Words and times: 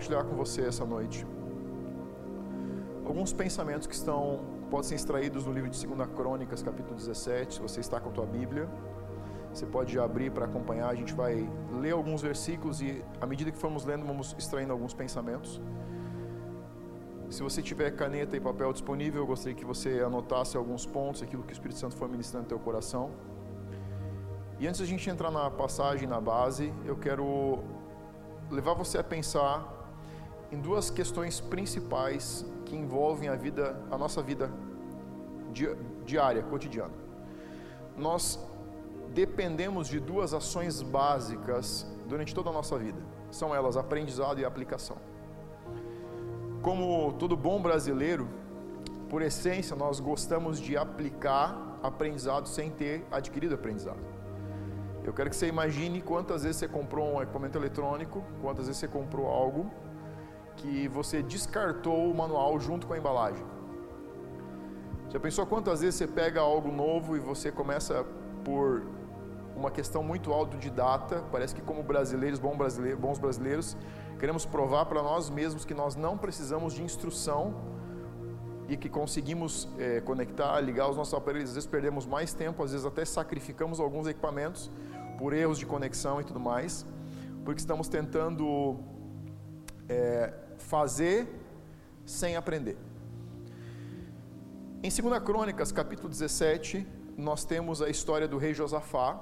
compartilhar 0.00 0.24
com 0.24 0.34
você 0.34 0.62
essa 0.62 0.84
noite 0.86 1.26
alguns 3.04 3.34
pensamentos 3.34 3.86
que 3.86 3.94
estão 3.94 4.40
podem 4.70 4.88
ser 4.88 4.94
extraídos 4.94 5.44
no 5.44 5.52
livro 5.52 5.68
de 5.68 5.86
2 5.86 6.08
Crônicas, 6.12 6.62
capítulo 6.62 6.94
17. 6.94 7.54
Se 7.54 7.60
você 7.60 7.80
está 7.80 8.00
com 8.00 8.08
a 8.08 8.12
tua 8.12 8.24
Bíblia, 8.24 8.68
você 9.52 9.66
pode 9.66 9.98
abrir 9.98 10.30
para 10.30 10.44
acompanhar. 10.44 10.88
A 10.88 10.94
gente 10.94 11.12
vai 11.12 11.50
ler 11.72 11.90
alguns 11.90 12.22
versículos 12.22 12.80
e, 12.80 13.04
à 13.20 13.26
medida 13.26 13.50
que 13.50 13.58
formos 13.58 13.84
lendo, 13.84 14.06
vamos 14.06 14.34
extraindo 14.38 14.72
alguns 14.72 14.94
pensamentos. 14.94 15.60
Se 17.28 17.42
você 17.42 17.60
tiver 17.60 17.90
caneta 17.90 18.36
e 18.36 18.40
papel 18.40 18.72
disponível, 18.72 19.22
eu 19.22 19.26
gostaria 19.26 19.56
que 19.56 19.64
você 19.64 20.00
anotasse 20.00 20.56
alguns 20.56 20.86
pontos, 20.86 21.20
aquilo 21.20 21.42
que 21.42 21.52
o 21.52 21.56
Espírito 21.58 21.80
Santo 21.80 21.96
for 21.96 22.08
ministrando 22.08 22.44
no 22.44 22.48
teu 22.48 22.60
coração. 22.60 23.10
E 24.60 24.68
antes 24.68 24.80
a 24.80 24.86
gente 24.86 25.10
entrar 25.10 25.32
na 25.32 25.50
passagem, 25.50 26.08
na 26.08 26.20
base, 26.20 26.72
eu 26.86 26.96
quero 26.96 27.58
levar 28.50 28.74
você 28.74 28.98
a 28.98 29.04
pensar 29.04 29.79
em 30.52 30.58
duas 30.58 30.90
questões 30.90 31.40
principais 31.40 32.44
que 32.64 32.76
envolvem 32.76 33.28
a 33.28 33.36
vida, 33.36 33.80
a 33.90 33.96
nossa 33.96 34.22
vida 34.22 34.50
diária, 36.04 36.42
cotidiana. 36.42 36.94
Nós 37.96 38.38
dependemos 39.12 39.88
de 39.88 39.98
duas 40.00 40.32
ações 40.34 40.82
básicas 40.82 41.86
durante 42.06 42.34
toda 42.34 42.50
a 42.50 42.52
nossa 42.52 42.78
vida. 42.78 42.98
São 43.30 43.54
elas 43.54 43.76
aprendizado 43.76 44.40
e 44.40 44.44
aplicação. 44.44 44.96
Como 46.62 47.12
todo 47.14 47.36
bom 47.36 47.60
brasileiro, 47.60 48.28
por 49.08 49.22
essência, 49.22 49.74
nós 49.74 49.98
gostamos 49.98 50.60
de 50.60 50.76
aplicar 50.76 51.78
aprendizado 51.82 52.46
sem 52.46 52.70
ter 52.70 53.04
adquirido 53.10 53.54
aprendizado. 53.54 53.98
Eu 55.02 55.12
quero 55.12 55.30
que 55.30 55.36
você 55.36 55.46
imagine 55.46 56.02
quantas 56.02 56.42
vezes 56.42 56.58
você 56.58 56.68
comprou 56.68 57.14
um 57.14 57.22
equipamento 57.22 57.56
eletrônico, 57.56 58.22
quantas 58.42 58.66
vezes 58.66 58.78
você 58.78 58.86
comprou 58.86 59.26
algo 59.26 59.70
que 60.60 60.86
você 60.88 61.22
descartou 61.22 62.10
o 62.10 62.14
manual 62.14 62.58
junto 62.60 62.86
com 62.86 62.92
a 62.92 62.98
embalagem. 62.98 63.44
Já 65.08 65.18
pensou 65.18 65.44
quantas 65.46 65.80
vezes 65.80 65.96
você 65.96 66.06
pega 66.06 66.40
algo 66.40 66.70
novo 66.70 67.16
e 67.16 67.20
você 67.20 67.50
começa 67.50 68.04
por 68.44 68.82
uma 69.56 69.70
questão 69.70 70.02
muito 70.02 70.32
autodidata, 70.32 71.24
parece 71.32 71.54
que 71.54 71.60
como 71.60 71.82
brasileiros, 71.82 72.38
bons 72.38 73.18
brasileiros, 73.18 73.76
queremos 74.18 74.46
provar 74.46 74.86
para 74.86 75.02
nós 75.02 75.28
mesmos 75.28 75.64
que 75.64 75.74
nós 75.74 75.96
não 75.96 76.16
precisamos 76.16 76.74
de 76.74 76.82
instrução 76.82 77.54
e 78.68 78.76
que 78.76 78.88
conseguimos 78.88 79.68
é, 79.78 80.00
conectar, 80.00 80.60
ligar 80.60 80.88
os 80.88 80.96
nossos 80.96 81.12
aparelhos. 81.12 81.50
Às 81.50 81.54
vezes 81.56 81.68
perdemos 81.68 82.06
mais 82.06 82.32
tempo, 82.32 82.62
às 82.62 82.70
vezes 82.70 82.86
até 82.86 83.04
sacrificamos 83.04 83.80
alguns 83.80 84.06
equipamentos 84.06 84.70
por 85.18 85.32
erros 85.32 85.58
de 85.58 85.66
conexão 85.66 86.20
e 86.20 86.24
tudo 86.24 86.38
mais, 86.38 86.86
porque 87.44 87.60
estamos 87.60 87.88
tentando 87.88 88.78
é, 89.88 90.32
fazer 90.60 91.28
sem 92.04 92.36
aprender. 92.36 92.76
Em 94.82 94.88
2 94.88 95.22
Crônicas, 95.22 95.72
capítulo 95.72 96.08
17, 96.08 96.86
nós 97.16 97.44
temos 97.44 97.82
a 97.82 97.88
história 97.88 98.26
do 98.26 98.38
rei 98.38 98.54
Josafá, 98.54 99.20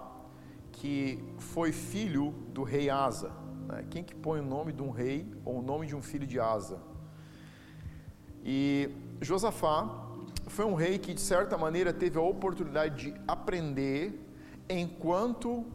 que 0.73 1.23
foi 1.39 1.73
filho 1.73 2.31
do 2.53 2.63
rei 2.63 2.91
Asa. 2.91 3.33
Né? 3.67 3.85
Quem 3.91 4.05
que 4.05 4.15
põe 4.15 4.41
o 4.41 4.45
nome 4.45 4.73
de 4.73 4.83
um 4.83 4.91
rei 4.91 5.27
ou 5.45 5.59
o 5.59 5.63
nome 5.63 5.87
de 5.87 5.97
um 5.97 6.03
filho 6.03 6.27
de 6.27 6.39
Asa? 6.39 6.79
E 8.45 8.91
Josafá 9.21 10.07
foi 10.47 10.65
um 10.65 10.75
rei 10.75 10.99
que, 10.99 11.13
de 11.13 11.21
certa 11.21 11.59
maneira, 11.59 11.93
teve 11.93 12.19
a 12.19 12.23
oportunidade 12.23 13.11
de 13.11 13.21
aprender 13.27 14.25
enquanto 14.69 15.67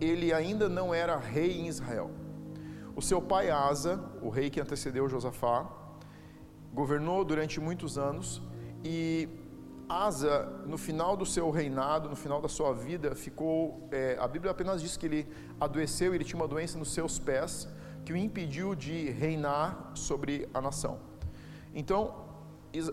ele 0.00 0.32
ainda 0.32 0.68
não 0.68 0.92
era 0.92 1.16
rei 1.16 1.60
em 1.60 1.68
Israel. 1.68 2.10
O 2.94 3.00
seu 3.00 3.22
pai 3.22 3.50
Asa, 3.50 3.98
o 4.20 4.28
rei 4.28 4.50
que 4.50 4.60
antecedeu 4.60 5.08
Josafá, 5.08 5.66
governou 6.74 7.24
durante 7.24 7.58
muitos 7.60 7.96
anos 7.96 8.42
e 8.84 9.28
Asa, 9.88 10.44
no 10.66 10.78
final 10.78 11.16
do 11.16 11.26
seu 11.26 11.50
reinado, 11.50 12.08
no 12.08 12.16
final 12.16 12.40
da 12.40 12.48
sua 12.48 12.72
vida, 12.72 13.14
ficou. 13.14 13.88
É, 13.90 14.16
a 14.18 14.26
Bíblia 14.26 14.50
apenas 14.50 14.80
diz 14.80 14.96
que 14.96 15.04
ele 15.04 15.28
adoeceu, 15.60 16.14
ele 16.14 16.24
tinha 16.24 16.40
uma 16.40 16.48
doença 16.48 16.78
nos 16.78 16.92
seus 16.92 17.18
pés 17.18 17.68
que 18.04 18.12
o 18.12 18.16
impediu 18.16 18.74
de 18.74 19.10
reinar 19.10 19.90
sobre 19.94 20.48
a 20.54 20.60
nação. 20.60 20.98
Então, 21.74 22.14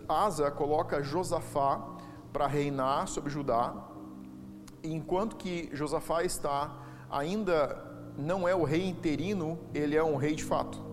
Asa 0.07 0.51
coloca 0.51 1.01
Josafá 1.01 1.97
para 2.33 2.47
reinar 2.47 3.07
sobre 3.07 3.29
Judá, 3.29 3.73
enquanto 4.83 5.35
que 5.37 5.69
Josafá 5.73 6.23
está 6.23 6.77
ainda 7.09 7.88
não 8.19 8.47
é 8.47 8.53
o 8.53 8.63
rei 8.63 8.87
interino, 8.87 9.57
ele 9.73 9.95
é 9.95 10.03
um 10.03 10.15
rei 10.15 10.35
de 10.35 10.43
fato. 10.43 10.89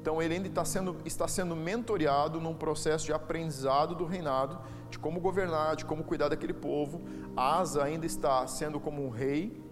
Então 0.00 0.20
ele 0.20 0.34
ainda 0.34 0.48
está 0.48 0.64
sendo, 0.64 0.96
está 1.04 1.28
sendo 1.28 1.54
mentoreado 1.54 2.40
num 2.40 2.54
processo 2.54 3.04
de 3.06 3.12
aprendizado 3.12 3.94
do 3.94 4.04
reinado, 4.04 4.58
de 4.90 4.98
como 4.98 5.20
governar, 5.20 5.76
de 5.76 5.84
como 5.84 6.02
cuidar 6.02 6.28
daquele 6.28 6.52
povo. 6.52 7.02
Asa 7.36 7.84
ainda 7.84 8.04
está 8.04 8.46
sendo 8.46 8.80
como 8.80 9.04
um 9.06 9.10
rei, 9.10 9.62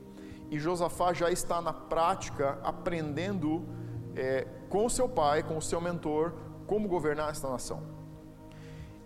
e 0.50 0.58
Josafá 0.58 1.12
já 1.12 1.30
está 1.30 1.60
na 1.60 1.72
prática 1.72 2.58
aprendendo 2.62 3.64
é, 4.14 4.46
com 4.68 4.88
seu 4.88 5.08
pai, 5.08 5.42
com 5.42 5.56
o 5.56 5.62
seu 5.62 5.80
mentor, 5.80 6.34
como 6.66 6.88
governar 6.88 7.30
esta 7.30 7.48
nação. 7.48 7.82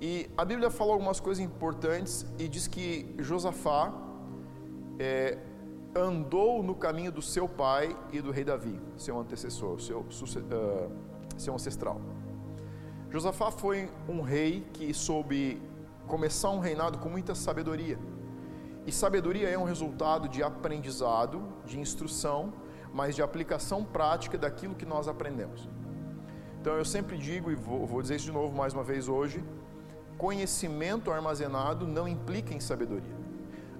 E 0.01 0.31
a 0.37 0.45
Bíblia 0.45 0.71
fala 0.71 0.93
algumas 0.93 1.21
coisas 1.21 1.43
importantes 1.43 2.27
e 2.39 2.49
diz 2.49 2.67
que 2.67 3.15
Josafá 3.19 3.93
é, 4.99 5.39
andou 5.95 6.63
no 6.63 6.75
caminho 6.75 7.13
do 7.13 7.23
seu 7.23 7.49
pai 7.49 7.97
e 8.13 8.21
do 8.21 8.31
rei 8.31 8.45
Davi, 8.45 8.81
seu 8.97 9.19
antecessor, 9.19 9.81
seu, 9.81 10.01
uh, 10.01 10.91
seu 11.37 11.55
ancestral. 11.55 12.01
Josafá 13.11 13.51
foi 13.51 13.89
um 14.09 14.21
rei 14.21 14.67
que 14.73 14.93
soube 14.93 15.63
começar 16.07 16.51
um 16.51 16.59
reinado 16.59 16.99
com 16.99 17.09
muita 17.09 17.35
sabedoria. 17.35 17.99
E 18.87 18.93
sabedoria 18.93 19.49
é 19.49 19.57
um 19.57 19.65
resultado 19.65 20.29
de 20.29 20.43
aprendizado, 20.43 21.43
de 21.65 21.79
instrução, 21.79 22.53
mas 22.93 23.15
de 23.15 23.23
aplicação 23.23 23.85
prática 23.85 24.37
daquilo 24.37 24.75
que 24.75 24.85
nós 24.85 25.09
aprendemos. 25.09 25.69
Então 26.61 26.75
eu 26.75 26.85
sempre 26.85 27.17
digo, 27.17 27.51
e 27.51 27.55
vou, 27.55 27.87
vou 27.87 28.03
dizer 28.03 28.17
isso 28.17 28.27
de 28.27 28.33
novo 28.33 28.55
mais 28.55 28.75
uma 28.75 28.83
vez 28.83 29.09
hoje: 29.09 29.45
conhecimento 30.19 31.11
armazenado 31.11 31.87
não 31.87 32.09
implica 32.09 32.53
em 32.53 32.61
sabedoria. 32.61 33.24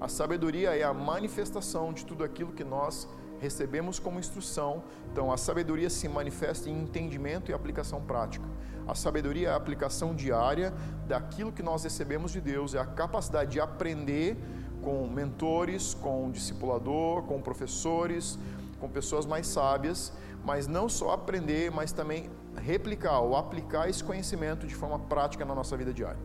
A 0.01 0.09
sabedoria 0.09 0.77
é 0.77 0.83
a 0.83 0.93
manifestação 0.93 1.93
de 1.93 2.05
tudo 2.05 2.25
aquilo 2.25 2.53
que 2.53 2.65
nós 2.65 3.09
recebemos 3.41 3.99
como 3.99 4.19
instrução. 4.19 4.83
Então, 5.13 5.33
a 5.33 5.37
sabedoria 5.37 5.91
se 5.91 6.09
manifesta 6.09 6.69
em 6.69 6.83
entendimento 6.83 7.51
e 7.51 7.55
aplicação 7.55 8.01
prática. 8.01 8.45
A 8.87 8.95
sabedoria 8.95 9.49
é 9.49 9.53
a 9.53 9.57
aplicação 9.57 10.15
diária 10.15 10.73
daquilo 11.07 11.53
que 11.53 11.63
nós 11.63 11.85
recebemos 11.85 12.33
de 12.33 12.41
Deus, 12.41 12.75
é 12.75 12.79
a 12.79 12.87
capacidade 12.87 13.53
de 13.53 13.61
aprender 13.61 14.37
com 14.83 15.07
mentores, 15.09 15.95
com 15.95 16.31
discipulador, 16.31 17.23
com 17.23 17.41
professores, 17.41 18.39
com 18.79 18.89
pessoas 18.89 19.25
mais 19.25 19.47
sábias, 19.47 20.13
mas 20.45 20.67
não 20.67 20.89
só 20.89 21.13
aprender, 21.13 21.71
mas 21.71 21.93
também 21.93 22.31
replicar 22.57 23.21
ou 23.21 23.35
aplicar 23.35 23.89
esse 23.89 24.05
conhecimento 24.05 24.67
de 24.67 24.75
forma 24.75 24.99
prática 24.99 25.45
na 25.45 25.55
nossa 25.55 25.75
vida 25.77 25.93
diária. 25.93 26.21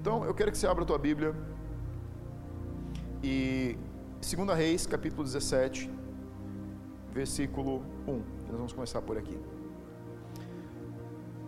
Então, 0.00 0.24
eu 0.24 0.34
quero 0.34 0.50
que 0.50 0.58
você 0.58 0.66
abra 0.66 0.82
a 0.82 0.86
tua 0.86 0.98
Bíblia 0.98 1.34
e 3.22 3.76
2 4.20 4.56
Reis, 4.56 4.86
capítulo 4.86 5.24
17, 5.24 5.90
versículo 7.12 7.82
1. 8.06 8.12
Nós 8.12 8.56
vamos 8.56 8.72
começar 8.72 9.02
por 9.02 9.16
aqui. 9.16 9.38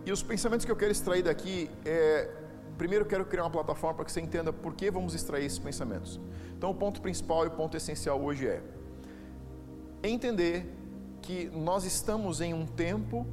E 0.05 0.11
os 0.11 0.23
pensamentos 0.23 0.65
que 0.65 0.71
eu 0.71 0.75
quero 0.75 0.91
extrair 0.91 1.23
daqui 1.23 1.69
é. 1.85 2.29
Primeiro, 2.77 3.05
quero 3.05 3.23
criar 3.25 3.43
uma 3.43 3.51
plataforma 3.51 3.97
para 3.97 4.05
que 4.05 4.11
você 4.11 4.21
entenda 4.21 4.51
por 4.51 4.73
que 4.73 4.89
vamos 4.89 5.13
extrair 5.13 5.45
esses 5.45 5.59
pensamentos. 5.59 6.19
Então, 6.57 6.71
o 6.71 6.73
ponto 6.73 6.99
principal 6.99 7.43
e 7.43 7.47
o 7.47 7.51
ponto 7.51 7.77
essencial 7.77 8.19
hoje 8.19 8.47
é 8.47 8.63
entender 10.01 10.65
que 11.21 11.51
nós 11.53 11.83
estamos 11.85 12.41
em 12.41 12.55
um 12.55 12.65
tempo, 12.65 13.27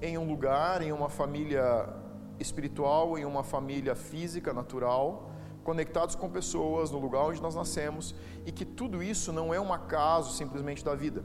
em 0.00 0.16
um 0.16 0.26
lugar, 0.26 0.80
em 0.80 0.90
uma 0.90 1.10
família 1.10 1.86
espiritual, 2.40 3.18
em 3.18 3.26
uma 3.26 3.44
família 3.44 3.94
física, 3.94 4.54
natural, 4.54 5.33
conectados 5.64 6.14
com 6.14 6.28
pessoas 6.30 6.90
no 6.90 6.98
lugar 6.98 7.22
onde 7.24 7.42
nós 7.42 7.54
nascemos 7.54 8.14
e 8.46 8.52
que 8.52 8.64
tudo 8.64 9.02
isso 9.02 9.32
não 9.32 9.52
é 9.52 9.58
um 9.58 9.72
acaso 9.72 10.36
simplesmente 10.36 10.84
da 10.84 10.94
vida. 10.94 11.24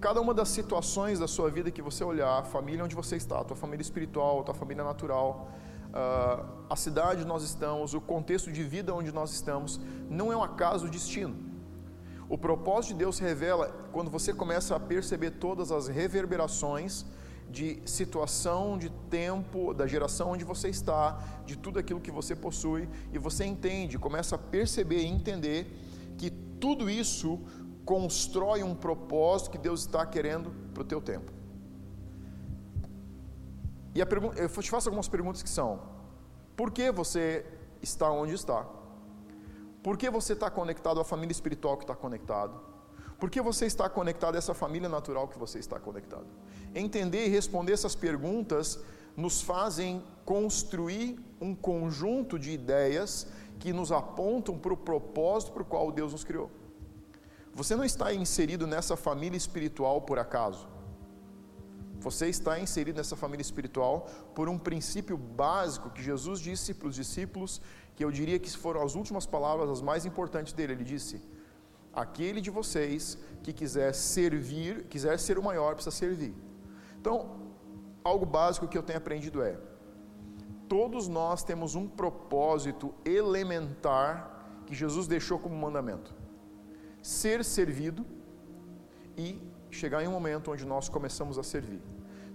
Cada 0.00 0.20
uma 0.20 0.34
das 0.34 0.48
situações 0.48 1.18
da 1.18 1.28
sua 1.28 1.50
vida 1.50 1.70
que 1.70 1.82
você 1.82 2.02
olhar, 2.02 2.38
a 2.38 2.44
família 2.44 2.84
onde 2.84 2.94
você 2.94 3.16
está, 3.16 3.40
a 3.40 3.44
tua 3.44 3.56
família 3.56 3.82
espiritual, 3.82 4.40
a 4.40 4.42
tua 4.42 4.54
família 4.54 4.82
natural, 4.82 5.50
uh, 5.88 6.66
a 6.68 6.76
cidade 6.76 7.20
onde 7.20 7.28
nós 7.28 7.42
estamos, 7.42 7.94
o 7.94 8.00
contexto 8.00 8.50
de 8.50 8.62
vida 8.62 8.94
onde 8.94 9.12
nós 9.12 9.32
estamos, 9.32 9.80
não 10.08 10.32
é 10.32 10.36
um 10.36 10.42
acaso 10.42 10.86
o 10.86 10.90
destino. 10.90 11.36
O 12.28 12.36
propósito 12.36 12.92
de 12.92 12.98
Deus 12.98 13.18
revela 13.18 13.68
quando 13.92 14.10
você 14.10 14.32
começa 14.32 14.74
a 14.74 14.80
perceber 14.80 15.32
todas 15.32 15.70
as 15.70 15.86
reverberações 15.88 17.06
de 17.50 17.80
situação, 17.86 18.76
de 18.76 18.90
tempo, 19.10 19.72
da 19.72 19.86
geração 19.86 20.32
onde 20.32 20.44
você 20.44 20.68
está, 20.68 21.22
de 21.44 21.56
tudo 21.56 21.78
aquilo 21.78 22.00
que 22.00 22.10
você 22.10 22.34
possui, 22.34 22.88
e 23.12 23.18
você 23.18 23.44
entende, 23.44 23.98
começa 23.98 24.34
a 24.34 24.38
perceber 24.38 25.02
e 25.02 25.06
entender 25.06 25.66
que 26.18 26.30
tudo 26.30 26.90
isso 26.90 27.40
constrói 27.84 28.62
um 28.62 28.74
propósito 28.74 29.50
que 29.50 29.58
Deus 29.58 29.80
está 29.80 30.04
querendo 30.04 30.50
para 30.74 30.82
o 30.82 30.84
teu 30.84 31.00
tempo. 31.00 31.32
E 33.94 34.04
pergunta, 34.04 34.38
eu 34.38 34.48
te 34.48 34.70
faço 34.70 34.88
algumas 34.88 35.08
perguntas 35.08 35.42
que 35.42 35.48
são: 35.48 35.80
por 36.54 36.70
que 36.70 36.90
você 36.90 37.46
está 37.80 38.10
onde 38.10 38.34
está? 38.34 38.66
Por 39.82 39.96
que 39.96 40.10
você 40.10 40.32
está 40.34 40.50
conectado 40.50 41.00
à 41.00 41.04
família 41.04 41.32
espiritual 41.32 41.76
que 41.76 41.84
está 41.84 41.94
conectado? 41.94 42.60
Por 43.18 43.30
que 43.30 43.40
você 43.40 43.66
está 43.66 43.88
conectado 43.88 44.34
a 44.34 44.38
essa 44.38 44.52
família 44.52 44.88
natural 44.88 45.26
que 45.28 45.38
você 45.38 45.58
está 45.58 45.80
conectado? 45.80 46.26
Entender 46.74 47.26
e 47.26 47.30
responder 47.30 47.72
essas 47.72 47.94
perguntas 47.94 48.78
nos 49.16 49.40
fazem 49.40 50.04
construir 50.24 51.18
um 51.40 51.54
conjunto 51.54 52.38
de 52.38 52.50
ideias 52.50 53.26
que 53.58 53.72
nos 53.72 53.90
apontam 53.90 54.58
para 54.58 54.74
o 54.74 54.76
propósito 54.76 55.52
para 55.52 55.62
o 55.62 55.66
qual 55.66 55.90
Deus 55.90 56.12
nos 56.12 56.24
criou. 56.24 56.50
Você 57.54 57.74
não 57.74 57.84
está 57.84 58.12
inserido 58.12 58.66
nessa 58.66 58.96
família 58.96 59.36
espiritual 59.36 60.02
por 60.02 60.18
acaso. 60.18 60.68
Você 62.00 62.28
está 62.28 62.60
inserido 62.60 62.98
nessa 62.98 63.16
família 63.16 63.40
espiritual 63.40 64.06
por 64.34 64.46
um 64.48 64.58
princípio 64.58 65.16
básico 65.16 65.88
que 65.88 66.02
Jesus 66.02 66.38
disse 66.38 66.74
para 66.74 66.88
os 66.88 66.94
discípulos, 66.94 67.62
que 67.96 68.04
eu 68.04 68.10
diria 68.10 68.38
que 68.38 68.50
foram 68.50 68.82
as 68.82 68.94
últimas 68.94 69.24
palavras, 69.24 69.70
as 69.70 69.80
mais 69.80 70.04
importantes 70.04 70.52
dele. 70.52 70.74
Ele 70.74 70.84
disse: 70.84 71.22
Aquele 71.96 72.42
de 72.42 72.50
vocês 72.50 73.18
que 73.42 73.54
quiser 73.54 73.94
servir, 73.94 74.84
quiser 74.84 75.18
ser 75.18 75.38
o 75.38 75.42
maior, 75.42 75.74
precisa 75.74 75.96
servir. 75.96 76.34
Então, 77.00 77.40
algo 78.04 78.26
básico 78.26 78.68
que 78.68 78.76
eu 78.76 78.82
tenho 78.82 78.98
aprendido 78.98 79.42
é: 79.42 79.58
todos 80.68 81.08
nós 81.08 81.42
temos 81.42 81.74
um 81.74 81.88
propósito 81.88 82.94
elementar 83.02 84.62
que 84.66 84.74
Jesus 84.74 85.06
deixou 85.06 85.38
como 85.38 85.56
mandamento: 85.56 86.14
ser 87.02 87.42
servido 87.42 88.04
e 89.16 89.40
chegar 89.70 90.02
em 90.02 90.08
um 90.08 90.12
momento 90.12 90.52
onde 90.52 90.66
nós 90.66 90.90
começamos 90.90 91.38
a 91.38 91.42
servir. 91.42 91.80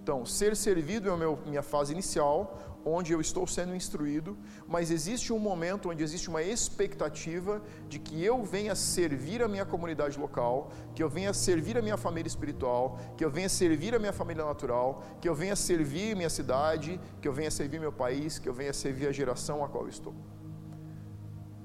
Então, 0.02 0.26
ser 0.26 0.56
servido 0.56 1.08
é 1.08 1.12
a 1.12 1.36
minha 1.46 1.62
fase 1.62 1.92
inicial, 1.92 2.71
onde 2.84 3.12
eu 3.12 3.20
estou 3.20 3.46
sendo 3.46 3.74
instruído, 3.74 4.36
mas 4.66 4.90
existe 4.90 5.32
um 5.32 5.38
momento 5.38 5.90
onde 5.90 6.02
existe 6.02 6.28
uma 6.28 6.42
expectativa 6.42 7.62
de 7.88 7.98
que 7.98 8.24
eu 8.24 8.44
venha 8.44 8.74
servir 8.74 9.42
a 9.42 9.48
minha 9.48 9.64
comunidade 9.64 10.18
local, 10.18 10.70
que 10.94 11.02
eu 11.02 11.08
venha 11.08 11.32
servir 11.32 11.76
a 11.78 11.82
minha 11.82 11.96
família 11.96 12.28
espiritual, 12.28 12.98
que 13.16 13.24
eu 13.24 13.30
venha 13.30 13.48
servir 13.48 13.94
a 13.94 13.98
minha 13.98 14.12
família 14.12 14.44
natural, 14.44 15.02
que 15.20 15.28
eu 15.28 15.34
venha 15.34 15.54
servir 15.54 16.16
minha 16.16 16.30
cidade, 16.30 17.00
que 17.20 17.28
eu 17.28 17.32
venha 17.32 17.50
servir 17.50 17.80
meu 17.80 17.92
país, 17.92 18.38
que 18.38 18.48
eu 18.48 18.54
venha 18.54 18.72
servir 18.72 19.06
a 19.06 19.12
geração 19.12 19.64
a 19.64 19.68
qual 19.68 19.84
eu 19.84 19.90
estou. 19.90 20.14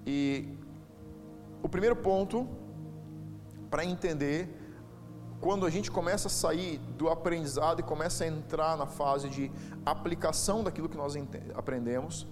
E 0.06 0.50
o 1.62 1.68
primeiro 1.68 1.96
ponto 1.96 2.48
para 3.69 3.84
entender 3.84 4.50
quando 5.39 5.66
a 5.66 5.69
gente 5.69 5.92
começa 5.92 6.28
a 6.28 6.31
sair 6.31 6.80
do 6.98 7.10
aprendizado 7.10 7.80
e 7.80 7.84
começa 7.84 8.24
a 8.24 8.28
entrar 8.28 8.75
na 8.75 8.86
fase 8.88 9.30
de 9.30 9.51
aplicação 9.86 10.63
daquilo 10.63 10.89
que 10.89 10.98
nós 10.98 11.16
aprendemos, 11.54 12.28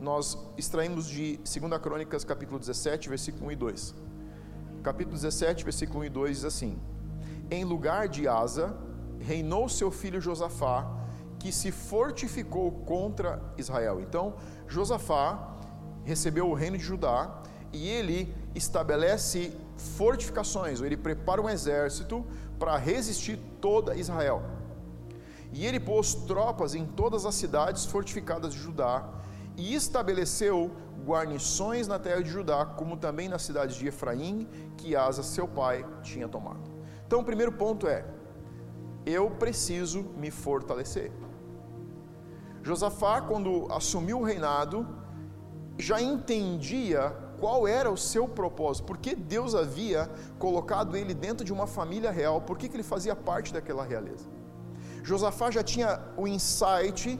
nós 0.00 0.38
extraímos 0.56 1.06
de 1.06 1.38
2 1.38 1.80
Crônicas, 1.80 2.24
capítulo 2.24 2.58
17, 2.58 3.08
versículo 3.08 3.46
1 3.46 3.52
e 3.52 3.56
2. 3.56 3.94
Capítulo 4.82 5.14
17, 5.14 5.64
versículo 5.64 6.00
1 6.00 6.04
e 6.04 6.08
2 6.08 6.36
diz 6.36 6.44
assim: 6.44 6.78
Em 7.50 7.64
lugar 7.64 8.08
de 8.08 8.26
Asa, 8.26 8.76
reinou 9.20 9.68
seu 9.68 9.90
filho 9.90 10.20
Josafá, 10.20 10.86
que 11.38 11.52
se 11.52 11.70
fortificou 11.70 12.70
contra 12.70 13.42
Israel. 13.58 14.00
Então, 14.00 14.34
Josafá 14.66 15.56
recebeu 16.04 16.48
o 16.48 16.54
reino 16.54 16.78
de 16.78 16.84
Judá 16.84 17.42
e 17.72 17.88
ele 17.88 18.34
estabelece 18.54 19.52
fortificações, 19.76 20.80
ou 20.80 20.86
ele 20.86 20.96
prepara 20.96 21.40
um 21.40 21.48
exército 21.48 22.24
para 22.58 22.76
resistir 22.76 23.38
toda 23.60 23.94
Israel. 23.96 24.42
E 25.52 25.64
ele 25.64 25.80
pôs 25.80 26.14
tropas 26.14 26.74
em 26.74 26.84
todas 26.84 27.24
as 27.24 27.34
cidades 27.34 27.86
fortificadas 27.86 28.52
de 28.52 28.58
Judá 28.58 29.08
e 29.56 29.74
estabeleceu 29.74 30.70
guarnições 31.04 31.86
na 31.86 31.98
terra 31.98 32.22
de 32.22 32.30
Judá, 32.30 32.64
como 32.64 32.96
também 32.96 33.28
nas 33.28 33.42
cidades 33.42 33.76
de 33.76 33.86
Efraim, 33.86 34.48
que 34.76 34.96
Asa, 34.96 35.22
seu 35.22 35.46
pai, 35.46 35.86
tinha 36.02 36.28
tomado. 36.28 36.60
Então, 37.06 37.20
o 37.20 37.24
primeiro 37.24 37.52
ponto 37.52 37.86
é: 37.86 38.04
eu 39.04 39.30
preciso 39.30 40.02
me 40.16 40.30
fortalecer. 40.30 41.12
Josafá, 42.62 43.20
quando 43.20 43.72
assumiu 43.72 44.18
o 44.20 44.24
reinado, 44.24 44.86
já 45.78 46.00
entendia 46.00 47.16
qual 47.40 47.66
era 47.66 47.90
o 47.90 47.96
seu 47.96 48.26
propósito, 48.26 48.84
por 48.84 48.98
que 48.98 49.14
Deus 49.14 49.54
havia 49.54 50.10
colocado 50.38 50.96
ele 50.96 51.14
dentro 51.14 51.44
de 51.44 51.52
uma 51.52 51.66
família 51.66 52.10
real, 52.10 52.40
por 52.40 52.56
que, 52.58 52.68
que 52.68 52.76
ele 52.76 52.82
fazia 52.82 53.14
parte 53.14 53.52
daquela 53.52 53.84
realeza. 53.84 54.26
Josafá 55.02 55.50
já 55.50 55.62
tinha 55.62 56.00
o 56.16 56.26
insight, 56.26 57.18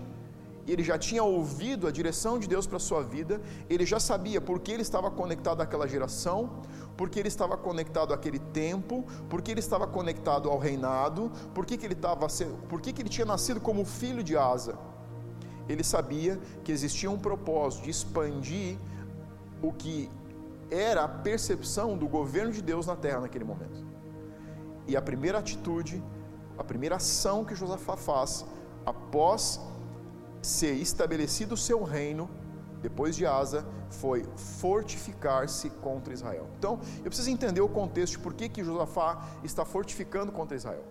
ele 0.67 0.83
já 0.83 0.99
tinha 0.99 1.23
ouvido 1.23 1.87
a 1.87 1.91
direção 1.91 2.39
de 2.39 2.49
Deus 2.49 2.67
para 2.67 2.79
a 2.79 2.81
sua 2.81 3.03
vida, 3.03 3.41
ele 3.71 3.87
já 3.87 4.01
sabia 4.01 4.41
por 4.41 4.59
que 4.59 4.73
ele 4.73 4.83
estava 4.83 5.11
conectado 5.11 5.61
àquela 5.61 5.87
geração, 5.87 6.51
porque 6.97 7.21
ele 7.21 7.29
estava 7.29 7.57
conectado 7.57 8.13
àquele 8.13 8.39
tempo, 8.39 9.05
porque 9.29 9.51
ele 9.51 9.61
estava 9.61 9.87
conectado 9.87 10.51
ao 10.51 10.59
reinado, 10.59 11.31
porque 11.55 11.77
que 11.77 11.87
ele 11.87 11.95
estava, 11.95 12.27
por 12.69 12.81
que 12.81 13.01
ele 13.01 13.09
tinha 13.09 13.27
nascido 13.27 13.61
como 13.61 13.85
filho 13.85 14.23
de 14.23 14.37
Asa. 14.37 14.77
Ele 15.69 15.85
sabia 15.85 16.41
que 16.65 16.73
existia 16.73 17.11
um 17.11 17.19
propósito 17.19 17.85
de 17.85 17.91
expandir 17.91 18.79
o 19.63 19.73
que 19.73 20.11
era 20.71 21.05
a 21.05 21.09
percepção 21.09 21.97
do 21.97 22.09
governo 22.09 22.53
de 22.53 22.63
Deus 22.63 22.87
na 22.87 22.97
terra 22.97 23.21
naquele 23.21 23.45
momento. 23.45 23.85
E 24.87 24.97
a 24.97 25.03
primeira 25.03 25.39
atitude, 25.39 26.03
a 26.59 26.65
primeira 26.65 26.97
ação 26.97 27.45
que 27.45 27.55
Josafá 27.55 27.97
faz, 27.97 28.45
após 28.85 29.61
ser 30.43 30.75
estabelecido 30.75 31.55
o 31.55 31.57
seu 31.57 31.83
reino, 31.83 32.31
depois 32.81 33.17
de 33.17 33.27
Asa, 33.27 33.67
foi 33.91 34.25
fortificar-se 34.37 35.71
contra 35.71 36.13
Israel. 36.13 36.49
Então, 36.59 36.79
eu 36.99 37.05
preciso 37.05 37.31
entender 37.31 37.61
o 37.61 37.69
contexto 37.69 38.13
de 38.13 38.19
por 38.19 38.35
que, 38.35 38.49
que 38.49 38.63
Josafá 38.63 39.27
está 39.43 39.65
fortificando 39.65 40.31
contra 40.31 40.57
Israel. 40.57 40.85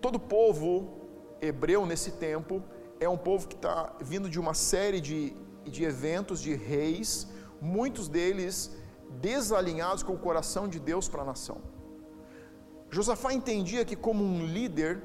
Todo 0.00 0.18
povo 0.18 0.98
hebreu 1.40 1.84
nesse 1.84 2.12
tempo 2.12 2.62
é 2.98 3.08
um 3.08 3.18
povo 3.18 3.48
que 3.48 3.54
está 3.54 3.92
vindo 4.00 4.28
de 4.28 4.38
uma 4.38 4.54
série 4.54 5.00
de 5.00 5.36
de 5.64 5.84
eventos 5.84 6.40
de 6.40 6.54
reis, 6.54 7.28
muitos 7.60 8.08
deles 8.08 8.76
desalinhados 9.20 10.02
com 10.02 10.14
o 10.14 10.18
coração 10.18 10.68
de 10.68 10.78
Deus 10.78 11.08
para 11.08 11.22
a 11.22 11.24
nação. 11.24 11.58
Josafá 12.90 13.32
entendia 13.32 13.84
que, 13.84 13.94
como 13.94 14.24
um 14.24 14.44
líder, 14.46 15.02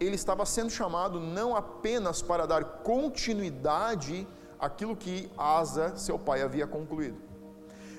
ele 0.00 0.14
estava 0.14 0.46
sendo 0.46 0.70
chamado 0.70 1.20
não 1.20 1.56
apenas 1.56 2.22
para 2.22 2.46
dar 2.46 2.64
continuidade 2.64 4.26
àquilo 4.58 4.96
que 4.96 5.30
Asa, 5.36 5.96
seu 5.96 6.18
pai, 6.18 6.42
havia 6.42 6.66
concluído. 6.66 7.28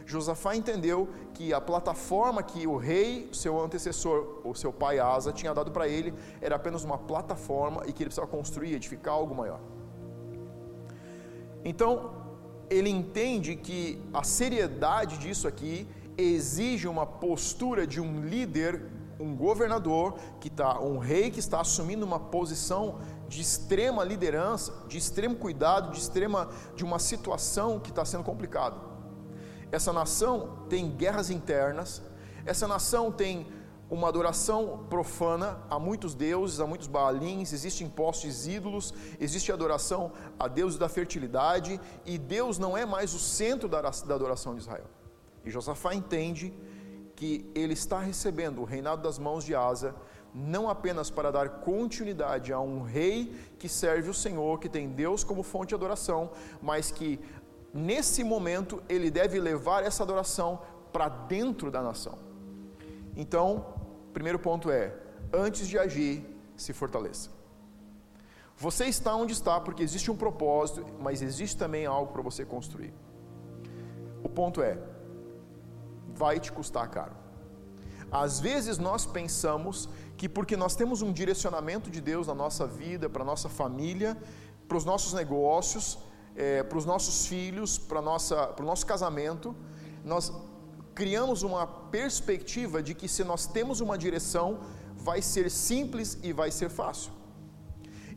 Josafá 0.06 0.56
entendeu 0.56 1.08
que 1.36 1.54
a 1.54 1.62
plataforma 1.62 2.42
que 2.42 2.66
o 2.66 2.78
rei, 2.78 3.30
seu 3.32 3.64
antecessor, 3.64 4.42
o 4.44 4.56
seu 4.56 4.74
pai 4.74 4.98
Asa, 4.98 5.32
tinha 5.32 5.54
dado 5.54 5.72
para 5.72 5.88
ele, 5.88 6.16
era 6.42 6.56
apenas 6.56 6.84
uma 6.84 6.98
plataforma 6.98 7.84
e 7.86 7.94
que 7.94 8.02
ele 8.02 8.10
precisava 8.10 8.28
construir, 8.28 8.74
edificar 8.74 9.14
algo 9.14 9.36
maior. 9.36 9.60
Então, 11.64 12.12
ele 12.70 12.90
entende 12.90 13.56
que 13.56 14.02
a 14.14 14.24
seriedade 14.24 15.18
disso 15.18 15.48
aqui 15.48 15.88
exige 16.18 16.88
uma 16.88 17.06
postura 17.06 17.88
de 17.88 18.00
um 18.00 18.22
líder, 18.22 18.86
um 19.20 19.36
governador, 19.36 20.18
que 20.40 20.48
está, 20.48 20.80
um 20.80 20.98
rei 20.98 21.32
que 21.32 21.40
está 21.40 21.62
assumindo 21.62 22.06
uma 22.06 22.20
posição 22.20 23.00
de 23.28 23.42
extrema 23.42 24.04
liderança, 24.04 24.74
de 24.88 24.98
extremo 24.98 25.36
cuidado, 25.36 25.92
de 25.92 26.00
extrema 26.00 26.50
de 26.76 26.84
uma 26.84 27.00
situação 27.00 27.80
que 27.80 27.90
está 27.90 28.04
sendo 28.06 28.24
complicada. 28.24 28.76
Essa 29.72 29.94
nação 29.94 30.66
tem 30.68 30.90
guerras 30.90 31.30
internas, 31.30 32.02
essa 32.46 32.68
nação 32.68 33.12
tem 33.12 33.48
uma 33.90 34.08
adoração 34.08 34.86
profana 34.90 35.60
a 35.70 35.80
muitos 35.80 36.14
deuses, 36.14 36.60
a 36.60 36.68
muitos 36.68 36.88
baalins, 36.88 37.54
existem 37.54 37.90
postes 37.90 38.46
ídolos, 38.46 38.94
existe 39.20 39.52
adoração 39.52 40.12
a 40.38 40.48
deuses 40.48 40.78
da 40.78 40.88
fertilidade, 40.88 41.80
e 42.06 42.18
Deus 42.18 42.60
não 42.60 42.78
é 42.78 42.86
mais 42.86 43.14
o 43.14 43.20
centro 43.20 43.68
da 43.68 43.80
adoração 43.80 44.54
de 44.54 44.62
Israel. 44.62 44.86
E 45.44 45.50
Josafá 45.50 45.96
entende 45.96 46.54
que 47.16 47.50
ele 47.56 47.74
está 47.74 48.00
recebendo 48.00 48.62
o 48.62 48.64
reinado 48.64 49.02
das 49.02 49.18
mãos 49.18 49.44
de 49.44 49.56
Asa, 49.56 49.96
não 50.34 50.70
apenas 50.70 51.10
para 51.10 51.32
dar 51.32 51.50
continuidade 51.62 52.54
a 52.54 52.60
um 52.60 52.84
rei 52.84 53.34
que 53.58 53.68
serve 53.68 54.10
o 54.10 54.14
Senhor, 54.14 54.60
que 54.60 54.70
tem 54.70 54.88
Deus 54.88 55.24
como 55.24 55.42
fonte 55.42 55.70
de 55.70 55.76
adoração, 55.76 56.30
mas 56.62 56.92
que 56.92 57.20
nesse 57.74 58.24
momento 58.24 58.84
ele 58.88 59.10
deve 59.10 59.40
levar 59.40 59.84
essa 59.84 60.04
adoração 60.04 60.60
para 60.94 61.10
dentro 61.10 61.72
da 61.72 61.82
nação. 61.82 62.18
Então, 63.16 63.79
primeiro 64.20 64.40
ponto 64.48 64.70
é: 64.70 64.94
antes 65.46 65.66
de 65.72 65.78
agir, 65.86 66.16
se 66.64 66.72
fortaleça. 66.74 67.30
Você 68.66 68.86
está 68.86 69.12
onde 69.16 69.34
está 69.40 69.56
porque 69.66 69.82
existe 69.82 70.12
um 70.12 70.18
propósito, 70.26 70.86
mas 71.06 71.22
existe 71.22 71.56
também 71.64 71.86
algo 71.86 72.12
para 72.12 72.22
você 72.30 72.44
construir. 72.56 72.94
O 74.22 74.30
ponto 74.40 74.62
é: 74.62 74.78
vai 76.22 76.36
te 76.46 76.52
custar 76.52 76.88
caro. 76.90 77.16
Às 78.12 78.40
vezes 78.48 78.78
nós 78.78 79.06
pensamos 79.06 79.88
que 80.18 80.28
porque 80.28 80.58
nós 80.58 80.76
temos 80.76 81.02
um 81.02 81.14
direcionamento 81.14 81.90
de 81.90 82.02
Deus 82.02 82.28
na 82.28 82.36
nossa 82.44 82.68
vida, 82.68 83.08
para 83.08 83.24
nossa 83.24 83.48
família, 83.48 84.18
para 84.68 84.78
os 84.78 84.84
nossos 84.84 85.14
negócios, 85.14 85.98
é, 86.36 86.62
para 86.64 86.78
os 86.78 86.86
nossos 86.86 87.28
filhos, 87.28 87.78
para, 87.78 88.02
para 88.02 88.64
o 88.64 88.66
nosso 88.66 88.86
casamento, 88.86 89.56
nós 90.04 90.34
criamos 91.00 91.44
uma 91.44 91.66
perspectiva 91.66 92.84
de 92.84 92.94
que 92.94 93.08
se 93.08 93.24
nós 93.24 93.48
temos 93.48 93.80
uma 93.80 93.98
direção, 93.98 94.60
vai 94.98 95.22
ser 95.22 95.50
simples 95.50 96.18
e 96.22 96.34
vai 96.34 96.52
ser 96.52 96.70
fácil. 96.70 97.14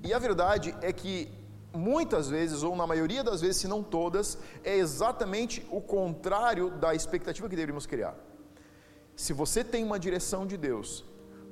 E 0.03 0.13
a 0.13 0.19
verdade 0.19 0.75
é 0.83 0.93
que 0.93 1.31
muitas 1.73 2.29
vezes, 2.29 2.65
ou 2.65 2.75
na 2.75 2.85
maioria 2.85 3.23
das 3.23 3.41
vezes, 3.41 3.59
se 3.59 3.69
não 3.69 3.85
todas, 3.85 4.37
é 4.65 4.75
exatamente 4.77 5.65
o 5.71 5.81
contrário 5.81 6.71
da 6.71 6.93
expectativa 6.93 7.49
que 7.49 7.55
deveríamos 7.55 7.87
criar. 7.87 8.17
Se 9.15 9.33
você 9.33 9.63
tem 9.63 9.85
uma 9.85 10.01
direção 10.07 10.45
de 10.45 10.57
Deus 10.57 11.05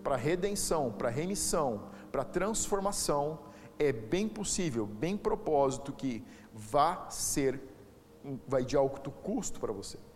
para 0.02 0.16
redenção, 0.16 0.90
para 0.90 1.10
remissão, 1.10 1.90
para 2.10 2.24
transformação, 2.24 3.38
é 3.78 3.92
bem 3.92 4.28
possível, 4.28 4.84
bem 4.84 5.16
propósito 5.16 5.92
que 5.92 6.24
vá 6.52 7.08
ser, 7.08 7.60
vai 8.48 8.64
de 8.64 8.76
alto 8.76 9.12
custo 9.12 9.60
para 9.60 9.72
você. 9.72 10.09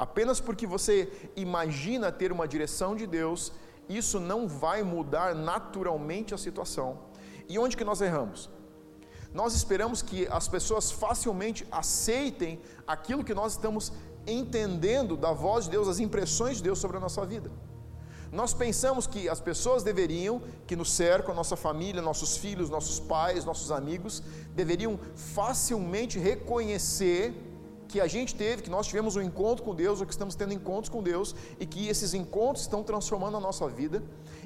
Apenas 0.00 0.40
porque 0.40 0.66
você 0.66 1.12
imagina 1.36 2.10
ter 2.10 2.32
uma 2.32 2.48
direção 2.48 2.96
de 2.96 3.06
Deus, 3.06 3.52
isso 3.86 4.18
não 4.18 4.48
vai 4.48 4.82
mudar 4.82 5.34
naturalmente 5.34 6.32
a 6.32 6.38
situação. 6.38 7.00
E 7.46 7.58
onde 7.58 7.76
que 7.76 7.84
nós 7.84 8.00
erramos? 8.00 8.48
Nós 9.34 9.54
esperamos 9.54 10.00
que 10.00 10.26
as 10.28 10.48
pessoas 10.48 10.90
facilmente 10.90 11.66
aceitem 11.70 12.58
aquilo 12.86 13.22
que 13.22 13.34
nós 13.34 13.52
estamos 13.52 13.92
entendendo 14.26 15.18
da 15.18 15.32
voz 15.32 15.66
de 15.66 15.72
Deus, 15.72 15.86
as 15.86 16.00
impressões 16.00 16.56
de 16.56 16.62
Deus 16.62 16.78
sobre 16.78 16.96
a 16.96 17.00
nossa 17.00 17.26
vida. 17.26 17.50
Nós 18.32 18.54
pensamos 18.54 19.06
que 19.06 19.28
as 19.28 19.40
pessoas 19.40 19.82
deveriam, 19.82 20.40
que 20.66 20.76
nos 20.76 20.90
cercam, 20.92 21.32
a 21.32 21.36
nossa 21.36 21.56
família, 21.56 22.00
nossos 22.00 22.38
filhos, 22.38 22.70
nossos 22.70 22.98
pais, 22.98 23.44
nossos 23.44 23.70
amigos, 23.70 24.22
deveriam 24.54 24.98
facilmente 25.14 26.18
reconhecer 26.18 27.49
que 27.90 28.00
a 28.00 28.06
gente 28.06 28.34
teve, 28.34 28.62
que 28.62 28.70
nós 28.70 28.86
tivemos 28.86 29.16
um 29.16 29.20
encontro 29.20 29.64
com 29.64 29.74
Deus, 29.74 30.00
ou 30.00 30.06
que 30.06 30.12
estamos 30.12 30.34
tendo 30.34 30.52
encontros 30.54 30.88
com 30.88 31.02
Deus, 31.02 31.34
e 31.58 31.66
que 31.66 31.88
esses 31.88 32.14
encontros 32.14 32.62
estão 32.62 32.82
transformando 32.82 33.36
a 33.36 33.40
nossa 33.40 33.68
vida, 33.68 34.02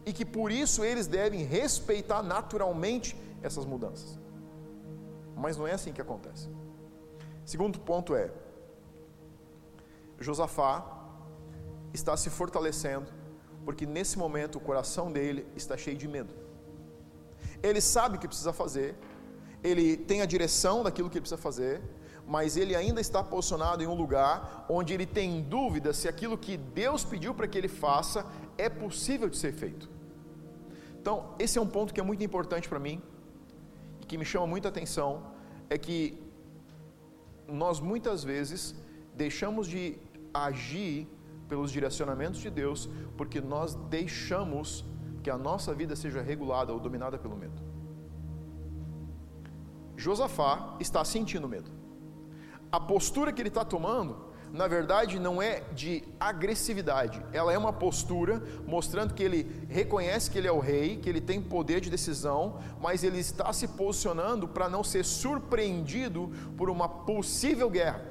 e 0.06 0.12
que 0.12 0.24
por 0.24 0.50
isso 0.50 0.82
eles 0.82 1.06
devem 1.06 1.44
respeitar 1.44 2.22
naturalmente 2.22 3.16
essas 3.42 3.64
mudanças. 3.64 4.18
Mas 5.36 5.56
não 5.56 5.66
é 5.66 5.72
assim 5.72 5.92
que 5.92 6.00
acontece. 6.00 6.48
Segundo 7.44 7.78
ponto 7.78 8.14
é: 8.14 8.30
Josafá 10.18 10.84
está 11.92 12.16
se 12.16 12.30
fortalecendo, 12.30 13.12
porque 13.64 13.84
nesse 13.84 14.18
momento 14.18 14.56
o 14.56 14.60
coração 14.60 15.12
dele 15.12 15.46
está 15.54 15.76
cheio 15.76 15.96
de 15.96 16.08
medo. 16.08 16.32
Ele 17.62 17.80
sabe 17.80 18.16
o 18.16 18.20
que 18.20 18.26
precisa 18.26 18.52
fazer, 18.52 18.96
ele 19.62 19.96
tem 19.96 20.22
a 20.22 20.26
direção 20.26 20.82
daquilo 20.82 21.08
que 21.08 21.18
ele 21.18 21.22
precisa 21.22 21.40
fazer, 21.40 21.82
mas 22.26 22.56
ele 22.56 22.74
ainda 22.74 23.00
está 23.00 23.22
posicionado 23.22 23.82
em 23.82 23.86
um 23.86 23.94
lugar 23.94 24.64
onde 24.68 24.94
ele 24.94 25.06
tem 25.06 25.42
dúvida 25.42 25.92
se 25.92 26.08
aquilo 26.08 26.38
que 26.38 26.56
Deus 26.56 27.04
pediu 27.04 27.34
para 27.34 27.46
que 27.46 27.58
ele 27.58 27.68
faça 27.68 28.26
é 28.56 28.68
possível 28.68 29.28
de 29.28 29.36
ser 29.36 29.52
feito. 29.52 29.90
Então, 31.00 31.34
esse 31.38 31.58
é 31.58 31.60
um 31.60 31.66
ponto 31.66 31.92
que 31.92 32.00
é 32.00 32.02
muito 32.02 32.24
importante 32.24 32.68
para 32.68 32.78
mim 32.78 33.02
e 34.00 34.06
que 34.06 34.16
me 34.16 34.24
chama 34.24 34.46
muita 34.46 34.68
atenção, 34.68 35.22
é 35.68 35.76
que 35.76 36.18
nós 37.46 37.78
muitas 37.78 38.24
vezes 38.24 38.74
deixamos 39.14 39.66
de 39.66 39.98
agir 40.32 41.06
pelos 41.48 41.70
direcionamentos 41.70 42.40
de 42.40 42.50
Deus, 42.50 42.88
porque 43.18 43.40
nós 43.40 43.74
deixamos 43.74 44.84
que 45.22 45.30
a 45.30 45.36
nossa 45.36 45.74
vida 45.74 45.94
seja 45.94 46.22
regulada 46.22 46.72
ou 46.72 46.80
dominada 46.80 47.18
pelo 47.18 47.36
medo. 47.36 47.62
Josafá 49.96 50.76
está 50.80 51.04
sentindo 51.04 51.48
medo. 51.48 51.70
A 52.74 52.80
postura 52.80 53.32
que 53.32 53.40
ele 53.40 53.50
está 53.50 53.64
tomando, 53.64 54.16
na 54.52 54.66
verdade, 54.66 55.20
não 55.20 55.40
é 55.40 55.60
de 55.76 56.02
agressividade, 56.18 57.24
ela 57.32 57.52
é 57.52 57.56
uma 57.56 57.72
postura 57.72 58.42
mostrando 58.66 59.14
que 59.14 59.22
ele 59.22 59.64
reconhece 59.68 60.28
que 60.28 60.38
ele 60.38 60.48
é 60.48 60.50
o 60.50 60.58
rei, 60.58 60.96
que 60.96 61.08
ele 61.08 61.20
tem 61.20 61.40
poder 61.40 61.80
de 61.80 61.88
decisão, 61.88 62.58
mas 62.80 63.04
ele 63.04 63.20
está 63.20 63.52
se 63.52 63.68
posicionando 63.68 64.48
para 64.48 64.68
não 64.68 64.82
ser 64.82 65.04
surpreendido 65.04 66.32
por 66.56 66.68
uma 66.68 66.88
possível 66.88 67.70
guerra. 67.70 68.04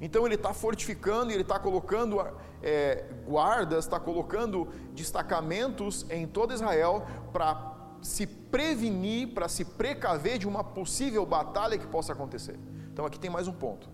Então 0.00 0.26
ele 0.26 0.34
está 0.34 0.52
fortificando 0.52 1.30
ele 1.30 1.42
está 1.42 1.60
colocando 1.60 2.20
é, 2.60 3.04
guardas, 3.24 3.84
está 3.84 4.00
colocando 4.00 4.66
destacamentos 4.92 6.04
em 6.10 6.26
todo 6.26 6.52
Israel 6.52 7.06
para 7.32 7.72
se 8.02 8.26
prevenir, 8.26 9.28
para 9.28 9.48
se 9.48 9.64
precaver 9.64 10.38
de 10.38 10.48
uma 10.48 10.64
possível 10.64 11.24
batalha 11.24 11.78
que 11.78 11.86
possa 11.86 12.12
acontecer. 12.12 12.58
Então 12.92 13.06
aqui 13.06 13.18
tem 13.18 13.30
mais 13.30 13.48
um 13.48 13.52
ponto. 13.52 13.88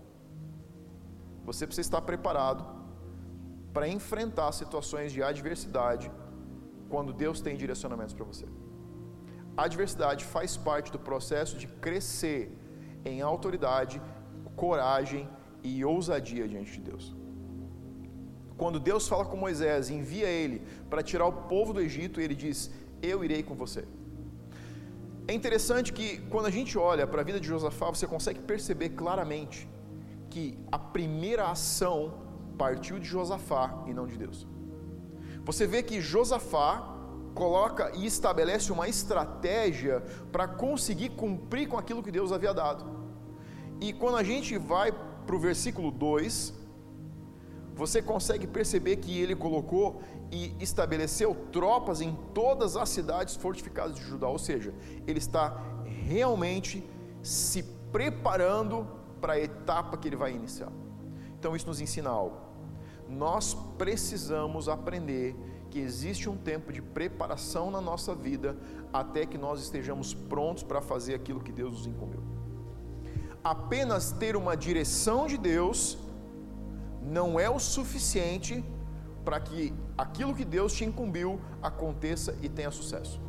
Você 1.45 1.65
precisa 1.65 1.87
estar 1.87 2.01
preparado 2.01 2.65
para 3.73 3.87
enfrentar 3.87 4.51
situações 4.51 5.11
de 5.11 5.23
adversidade 5.23 6.11
quando 6.89 7.13
Deus 7.13 7.39
tem 7.39 7.55
direcionamentos 7.55 8.13
para 8.13 8.25
você. 8.25 8.45
A 9.55 9.63
adversidade 9.63 10.25
faz 10.25 10.57
parte 10.57 10.91
do 10.91 10.99
processo 10.99 11.57
de 11.57 11.67
crescer 11.67 12.57
em 13.05 13.21
autoridade, 13.21 14.01
coragem 14.55 15.29
e 15.63 15.83
ousadia 15.83 16.47
diante 16.47 16.73
de 16.73 16.81
Deus. 16.81 17.15
Quando 18.57 18.79
Deus 18.79 19.07
fala 19.07 19.25
com 19.25 19.37
Moisés, 19.37 19.89
envia 19.89 20.27
ele 20.27 20.61
para 20.89 21.01
tirar 21.01 21.25
o 21.25 21.33
povo 21.53 21.71
do 21.71 21.79
Egito, 21.79 22.19
ele 22.19 22.35
diz: 22.35 22.69
Eu 23.01 23.23
irei 23.23 23.41
com 23.41 23.55
você. 23.55 23.85
É 25.29 25.33
interessante 25.39 25.93
que 25.93 26.17
quando 26.31 26.47
a 26.47 26.49
gente 26.49 26.75
olha 26.75 27.05
para 27.05 27.21
a 27.21 27.23
vida 27.23 27.39
de 27.39 27.47
Josafá, 27.47 27.87
você 27.95 28.07
consegue 28.07 28.39
perceber 28.39 28.89
claramente 29.01 29.69
que 30.27 30.57
a 30.71 30.79
primeira 30.79 31.43
ação 31.51 31.97
partiu 32.57 32.97
de 32.97 33.05
Josafá 33.05 33.83
e 33.85 33.93
não 33.93 34.07
de 34.07 34.17
Deus. 34.17 34.47
Você 35.45 35.67
vê 35.67 35.83
que 35.83 36.01
Josafá 36.01 36.71
coloca 37.35 37.91
e 37.95 38.07
estabelece 38.07 38.71
uma 38.71 38.87
estratégia 38.87 40.01
para 40.31 40.47
conseguir 40.47 41.09
cumprir 41.09 41.67
com 41.67 41.77
aquilo 41.77 42.01
que 42.01 42.11
Deus 42.11 42.31
havia 42.31 42.51
dado. 42.51 42.83
E 43.79 43.93
quando 43.93 44.17
a 44.17 44.23
gente 44.23 44.57
vai 44.57 44.91
para 44.91 45.35
o 45.35 45.39
versículo 45.39 45.91
2, 45.91 46.55
você 47.79 48.01
consegue 48.01 48.45
perceber 48.45 48.97
que 48.97 49.17
ele 49.21 49.33
colocou 49.33 50.01
e 50.29 50.53
estabeleceu 50.59 51.33
tropas 51.49 52.01
em 52.01 52.13
todas 52.33 52.75
as 52.75 52.89
cidades 52.89 53.37
fortificadas 53.37 53.95
de 53.95 54.03
Judá, 54.03 54.27
ou 54.27 54.37
seja, 54.37 54.73
ele 55.07 55.17
está 55.17 55.57
realmente 55.85 56.83
se 57.23 57.63
preparando 57.89 58.85
para 59.21 59.33
a 59.33 59.39
etapa 59.39 59.95
que 59.95 60.09
ele 60.09 60.17
vai 60.17 60.33
iniciar. 60.33 60.71
Então 61.39 61.55
isso 61.55 61.67
nos 61.67 61.79
ensina 61.79 62.09
algo. 62.09 62.35
Nós 63.07 63.55
precisamos 63.77 64.67
aprender 64.67 65.33
que 65.71 65.79
existe 65.79 66.29
um 66.29 66.35
tempo 66.35 66.73
de 66.73 66.81
preparação 66.81 67.71
na 67.71 67.79
nossa 67.79 68.13
vida 68.13 68.57
até 68.91 69.25
que 69.25 69.37
nós 69.37 69.61
estejamos 69.61 70.13
prontos 70.13 70.63
para 70.63 70.81
fazer 70.81 71.15
aquilo 71.15 71.39
que 71.39 71.51
Deus 71.53 71.71
nos 71.71 71.87
incumbiu 71.87 72.21
apenas 73.43 74.11
ter 74.11 74.35
uma 74.35 74.55
direção 74.55 75.27
de 75.27 75.37
Deus 75.37 75.97
não 77.09 77.39
é 77.39 77.49
o 77.49 77.59
suficiente 77.59 78.63
para 79.25 79.39
que 79.39 79.73
aquilo 79.97 80.33
que 80.33 80.45
Deus 80.45 80.73
te 80.73 80.85
incumbiu 80.85 81.39
aconteça 81.61 82.35
e 82.41 82.47
tenha 82.47 82.71
sucesso. 82.71 83.19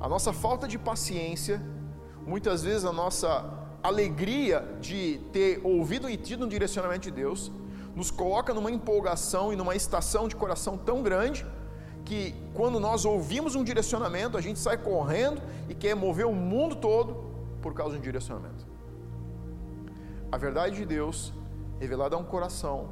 A 0.00 0.08
nossa 0.08 0.32
falta 0.32 0.66
de 0.66 0.78
paciência, 0.78 1.60
muitas 2.26 2.62
vezes 2.62 2.84
a 2.84 2.92
nossa 2.92 3.28
alegria 3.82 4.66
de 4.80 5.20
ter 5.32 5.60
ouvido 5.64 6.08
e 6.08 6.16
tido 6.16 6.46
um 6.46 6.48
direcionamento 6.48 7.02
de 7.02 7.10
Deus, 7.10 7.52
nos 7.94 8.10
coloca 8.10 8.54
numa 8.54 8.70
empolgação 8.70 9.52
e 9.52 9.56
numa 9.56 9.74
estação 9.74 10.28
de 10.28 10.36
coração 10.36 10.78
tão 10.78 11.02
grande 11.02 11.44
que 12.04 12.34
quando 12.54 12.80
nós 12.80 13.04
ouvimos 13.04 13.54
um 13.54 13.62
direcionamento, 13.62 14.36
a 14.36 14.40
gente 14.40 14.58
sai 14.58 14.78
correndo 14.78 15.42
e 15.68 15.74
quer 15.74 15.94
mover 15.94 16.26
o 16.26 16.32
mundo 16.32 16.76
todo 16.76 17.24
por 17.60 17.74
causa 17.74 17.94
de 17.94 17.98
um 17.98 18.02
direcionamento. 18.02 18.66
A 20.32 20.38
verdade 20.38 20.76
de 20.76 20.86
Deus, 20.86 21.32
revelada 21.80 22.14
a 22.14 22.18
um 22.18 22.24
coração, 22.24 22.90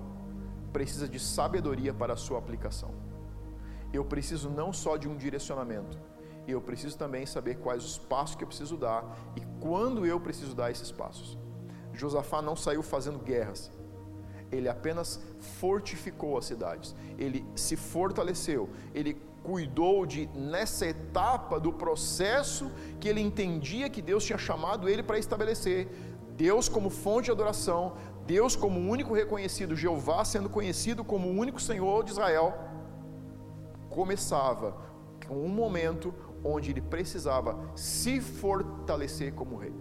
precisa 0.73 1.07
de 1.07 1.21
sabedoria 1.21 1.93
para 1.93 2.15
a 2.15 2.17
sua 2.17 2.39
aplicação. 2.39 2.91
Eu 3.93 4.05
preciso 4.05 4.49
não 4.51 4.73
só 4.73 4.97
de 4.97 5.07
um 5.07 5.17
direcionamento, 5.17 5.99
eu 6.47 6.61
preciso 6.61 6.97
também 6.97 7.27
saber 7.27 7.57
quais 7.57 7.85
os 7.85 7.99
passos 7.99 8.35
que 8.35 8.43
eu 8.43 8.49
preciso 8.49 8.77
dar 8.77 9.05
e 9.37 9.43
quando 9.61 10.07
eu 10.07 10.19
preciso 10.19 10.55
dar 10.55 10.71
esses 10.71 10.91
passos. 10.91 11.39
Josafá 11.93 12.41
não 12.41 12.57
saiu 12.57 12.83
fazendo 12.83 13.19
guerras, 13.19 13.71
ele 14.51 14.69
apenas 14.69 15.21
fortificou 15.61 16.39
as 16.39 16.47
cidades, 16.47 16.95
ele 17.19 17.45
se 17.55 17.77
fortaleceu, 17.77 18.71
ele 18.95 19.21
cuidou 19.43 20.07
de, 20.07 20.27
nessa 20.29 20.87
etapa 20.87 21.61
do 21.61 21.73
processo 21.73 22.71
que 22.99 23.09
ele 23.09 23.21
entendia 23.21 23.91
que 23.91 24.01
Deus 24.01 24.25
tinha 24.25 24.39
chamado 24.39 24.89
ele 24.89 25.03
para 25.03 25.19
estabelecer, 25.19 25.89
Deus 26.37 26.69
como 26.69 26.89
fonte 26.89 27.27
de 27.27 27.31
adoração, 27.33 27.97
Deus 28.29 28.55
como 28.55 28.79
único 28.79 29.15
reconhecido, 29.15 29.75
Jeová 29.75 30.23
sendo 30.23 30.51
conhecido 30.51 31.03
como 31.03 31.29
o 31.29 31.37
único 31.45 31.59
Senhor 31.59 32.05
de 32.05 32.11
Israel, 32.11 32.53
começava 33.89 34.77
com 35.27 35.35
um 35.35 35.49
momento 35.49 36.15
onde 36.45 36.71
ele 36.71 36.83
precisava 36.83 37.59
se 37.75 38.21
fortalecer 38.21 39.33
como 39.33 39.57
rei. 39.57 39.73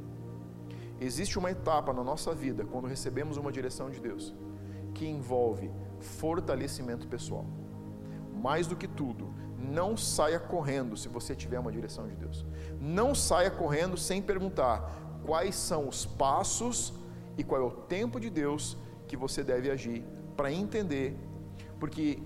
Existe 0.99 1.37
uma 1.37 1.51
etapa 1.51 1.91
na 1.91 2.01
nossa 2.01 2.33
vida, 2.33 2.63
quando 2.63 2.87
recebemos 2.87 3.35
uma 3.35 3.51
direção 3.51 3.89
de 3.89 3.99
Deus, 3.99 4.33
que 4.93 5.05
envolve 5.05 5.69
fortalecimento 5.99 7.05
pessoal. 7.05 7.45
Mais 8.33 8.65
do 8.65 8.77
que 8.77 8.87
tudo, 8.87 9.27
não 9.57 9.97
saia 9.97 10.39
correndo 10.39 10.95
se 10.95 11.09
você 11.09 11.35
tiver 11.35 11.59
uma 11.59 11.71
direção 11.71 12.07
de 12.07 12.15
Deus. 12.15 12.45
Não 12.79 13.13
saia 13.13 13.51
correndo 13.51 13.97
sem 13.97 14.21
perguntar 14.21 15.19
quais 15.25 15.53
são 15.53 15.89
os 15.89 16.05
passos 16.05 16.93
e 17.37 17.43
qual 17.43 17.61
é 17.61 17.63
o 17.63 17.71
tempo 17.71 18.19
de 18.19 18.29
Deus 18.29 18.77
que 19.07 19.15
você 19.15 19.43
deve 19.43 19.69
agir 19.69 20.03
para 20.35 20.51
entender, 20.51 21.15
porque 21.79 22.19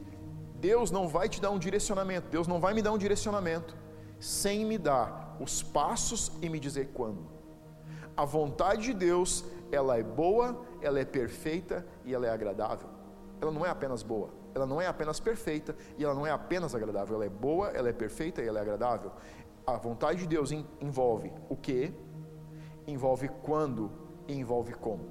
Deus 0.55 0.91
não 0.91 1.07
vai 1.07 1.27
te 1.27 1.41
dar 1.41 1.51
um 1.51 1.59
direcionamento, 1.59 2.29
Deus 2.29 2.47
não 2.47 2.59
vai 2.59 2.73
me 2.73 2.81
dar 2.81 2.91
um 2.91 2.97
direcionamento 2.97 3.75
sem 4.19 4.65
me 4.65 4.77
dar 4.77 5.35
os 5.39 5.63
passos 5.63 6.31
e 6.41 6.49
me 6.49 6.59
dizer 6.59 6.91
quando. 6.93 7.25
A 8.15 8.25
vontade 8.25 8.83
de 8.83 8.93
Deus, 8.93 9.43
ela 9.71 9.97
é 9.97 10.03
boa, 10.03 10.61
ela 10.81 10.99
é 10.99 11.05
perfeita 11.05 11.85
e 12.05 12.13
ela 12.13 12.27
é 12.27 12.29
agradável. 12.29 12.87
Ela 13.41 13.51
não 13.51 13.65
é 13.65 13.69
apenas 13.69 14.03
boa, 14.03 14.29
ela 14.53 14.67
não 14.67 14.79
é 14.79 14.85
apenas 14.85 15.19
perfeita 15.19 15.75
e 15.97 16.03
ela 16.03 16.13
não 16.13 16.27
é 16.27 16.31
apenas 16.31 16.75
agradável. 16.75 17.15
Ela 17.15 17.25
é 17.25 17.29
boa, 17.29 17.69
ela 17.69 17.89
é 17.89 17.93
perfeita 17.93 18.41
e 18.41 18.47
ela 18.47 18.59
é 18.59 18.61
agradável. 18.61 19.11
A 19.65 19.77
vontade 19.77 20.19
de 20.19 20.27
Deus 20.27 20.51
envolve 20.51 21.31
o 21.49 21.55
que, 21.55 21.93
envolve 22.85 23.29
quando 23.41 23.91
e 24.27 24.33
envolve 24.33 24.73
como. 24.73 25.03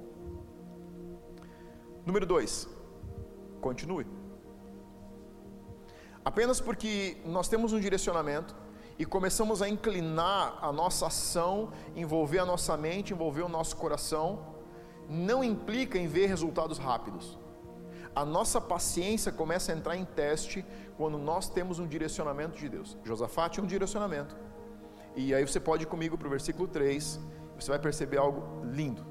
Número 2.05 2.25
2. 2.25 2.67
Continue. 3.61 4.05
Apenas 6.23 6.61
porque 6.61 7.17
nós 7.25 7.47
temos 7.47 7.73
um 7.73 7.79
direcionamento, 7.79 8.55
e 9.01 9.05
começamos 9.05 9.63
a 9.63 9.67
inclinar 9.67 10.59
a 10.61 10.71
nossa 10.71 11.07
ação, 11.07 11.71
envolver 11.95 12.37
a 12.37 12.45
nossa 12.45 12.77
mente, 12.77 13.13
envolver 13.13 13.41
o 13.41 13.49
nosso 13.49 13.75
coração, 13.75 14.45
não 15.09 15.43
implica 15.43 15.97
em 15.97 16.05
ver 16.05 16.27
resultados 16.27 16.77
rápidos. 16.77 17.35
A 18.13 18.23
nossa 18.23 18.61
paciência 18.61 19.31
começa 19.31 19.71
a 19.71 19.75
entrar 19.75 19.95
em 19.95 20.05
teste 20.05 20.63
quando 20.97 21.17
nós 21.17 21.49
temos 21.49 21.79
um 21.79 21.87
direcionamento 21.87 22.59
de 22.59 22.69
Deus. 22.69 22.95
Josafá 23.03 23.49
tinha 23.49 23.63
um 23.63 23.67
direcionamento. 23.67 24.37
E 25.15 25.33
aí 25.33 25.47
você 25.47 25.59
pode 25.59 25.83
ir 25.83 25.87
comigo 25.87 26.15
para 26.15 26.27
o 26.27 26.29
versículo 26.29 26.67
3, 26.67 27.19
você 27.63 27.71
vai 27.71 27.79
perceber 27.79 28.17
algo 28.17 28.65
lindo. 28.65 29.05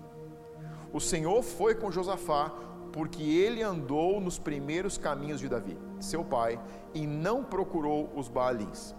O 0.93 1.01
Senhor 1.01 1.43
foi 1.43 1.75
com 1.75 1.91
Josafá 1.91 2.53
porque 2.93 3.23
ele 3.23 3.63
andou 3.63 4.21
nos 4.21 4.39
primeiros 4.39 4.99
caminhos 4.99 5.41
de 5.41 5.49
Davi, 5.49 5.79
seu 6.01 6.25
pai, 6.25 6.61
e 6.93 7.07
não 7.07 7.45
procurou 7.45 8.11
os 8.17 8.29
Baalins. 8.29 8.95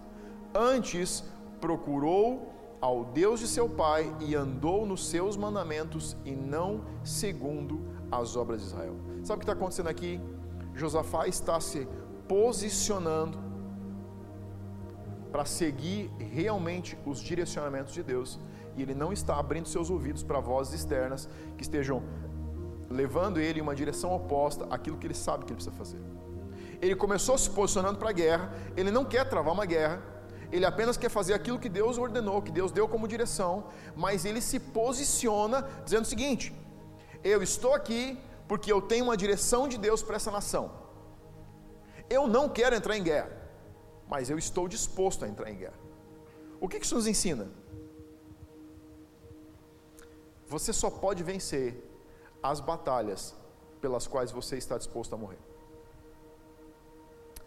Antes, 0.54 1.24
procurou 1.60 2.52
ao 2.80 3.04
Deus 3.04 3.38
de 3.38 3.46
seu 3.46 3.68
pai 3.68 4.12
e 4.20 4.34
andou 4.34 4.84
nos 4.86 5.06
seus 5.06 5.36
mandamentos 5.36 6.16
e 6.24 6.32
não 6.32 6.84
segundo 7.04 7.80
as 8.10 8.34
obras 8.36 8.60
de 8.60 8.66
Israel. 8.66 8.96
Sabe 9.22 9.36
o 9.36 9.38
que 9.38 9.44
está 9.44 9.52
acontecendo 9.52 9.88
aqui? 9.88 10.20
Josafá 10.74 11.28
está 11.28 11.60
se 11.60 11.86
posicionando 12.26 13.38
para 15.30 15.44
seguir 15.44 16.10
realmente 16.18 16.98
os 17.06 17.20
direcionamentos 17.20 17.94
de 17.94 18.02
Deus 18.02 18.38
e 18.76 18.82
ele 18.82 18.94
não 18.94 19.12
está 19.12 19.38
abrindo 19.38 19.68
seus 19.68 19.90
ouvidos 19.90 20.22
para 20.22 20.40
vozes 20.40 20.74
externas 20.74 21.28
que 21.56 21.62
estejam 21.62 22.02
levando 22.88 23.40
ele 23.40 23.58
em 23.58 23.62
uma 23.62 23.74
direção 23.74 24.14
oposta 24.14 24.66
àquilo 24.70 24.96
que 24.96 25.06
ele 25.06 25.14
sabe 25.14 25.44
que 25.44 25.52
ele 25.52 25.56
precisa 25.56 25.76
fazer. 25.76 26.00
Ele 26.80 26.96
começou 26.96 27.36
se 27.38 27.48
posicionando 27.50 27.98
para 27.98 28.10
a 28.10 28.12
guerra, 28.12 28.52
ele 28.76 28.90
não 28.90 29.04
quer 29.04 29.28
travar 29.28 29.52
uma 29.54 29.64
guerra, 29.64 30.02
ele 30.50 30.66
apenas 30.66 30.96
quer 30.96 31.08
fazer 31.08 31.32
aquilo 31.32 31.58
que 31.58 31.68
Deus 31.68 31.96
ordenou, 31.96 32.42
que 32.42 32.50
Deus 32.50 32.70
deu 32.70 32.86
como 32.86 33.08
direção, 33.08 33.68
mas 33.96 34.24
ele 34.24 34.40
se 34.40 34.58
posiciona 34.58 35.66
dizendo 35.84 36.02
o 36.02 36.08
seguinte: 36.08 36.52
eu 37.24 37.42
estou 37.42 37.72
aqui 37.72 38.18
porque 38.46 38.70
eu 38.70 38.82
tenho 38.82 39.04
uma 39.04 39.16
direção 39.16 39.66
de 39.66 39.78
Deus 39.78 40.02
para 40.02 40.16
essa 40.16 40.30
nação. 40.30 40.70
Eu 42.10 42.26
não 42.26 42.48
quero 42.48 42.76
entrar 42.76 42.96
em 42.98 43.02
guerra, 43.02 43.30
mas 44.06 44.28
eu 44.28 44.36
estou 44.36 44.68
disposto 44.68 45.24
a 45.24 45.28
entrar 45.28 45.50
em 45.50 45.56
guerra. 45.56 45.80
O 46.60 46.68
que 46.68 46.76
isso 46.76 46.94
nos 46.94 47.06
ensina? 47.06 47.48
Você 50.52 50.70
só 50.70 50.90
pode 50.90 51.22
vencer 51.22 51.82
as 52.42 52.60
batalhas 52.60 53.34
pelas 53.80 54.06
quais 54.06 54.30
você 54.30 54.58
está 54.58 54.76
disposto 54.76 55.14
a 55.14 55.18
morrer. 55.18 55.38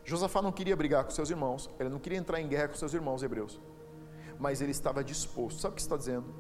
Josafá 0.04 0.42
não 0.42 0.52
queria 0.52 0.76
brigar 0.76 1.04
com 1.04 1.12
seus 1.12 1.30
irmãos, 1.30 1.70
ele 1.80 1.90
não 1.90 2.00
queria 2.00 2.18
entrar 2.18 2.42
em 2.42 2.48
guerra 2.48 2.70
com 2.70 2.76
seus 2.76 2.96
irmãos 2.96 3.22
hebreus, 3.22 3.60
mas 4.40 4.60
ele 4.60 4.72
estava 4.72 5.04
disposto. 5.04 5.62
Sabe 5.62 5.74
o 5.74 5.76
que 5.76 5.82
está 5.82 5.96
dizendo? 5.96 6.34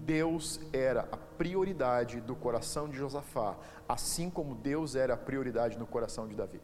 Deus 0.00 0.60
era 0.72 1.02
a 1.12 1.16
prioridade 1.16 2.20
do 2.20 2.34
coração 2.34 2.88
de 2.88 2.96
Josafá, 2.96 3.56
assim 3.88 4.28
como 4.28 4.56
Deus 4.56 4.96
era 4.96 5.14
a 5.14 5.16
prioridade 5.16 5.78
no 5.78 5.86
coração 5.86 6.26
de 6.26 6.34
Davi. 6.34 6.60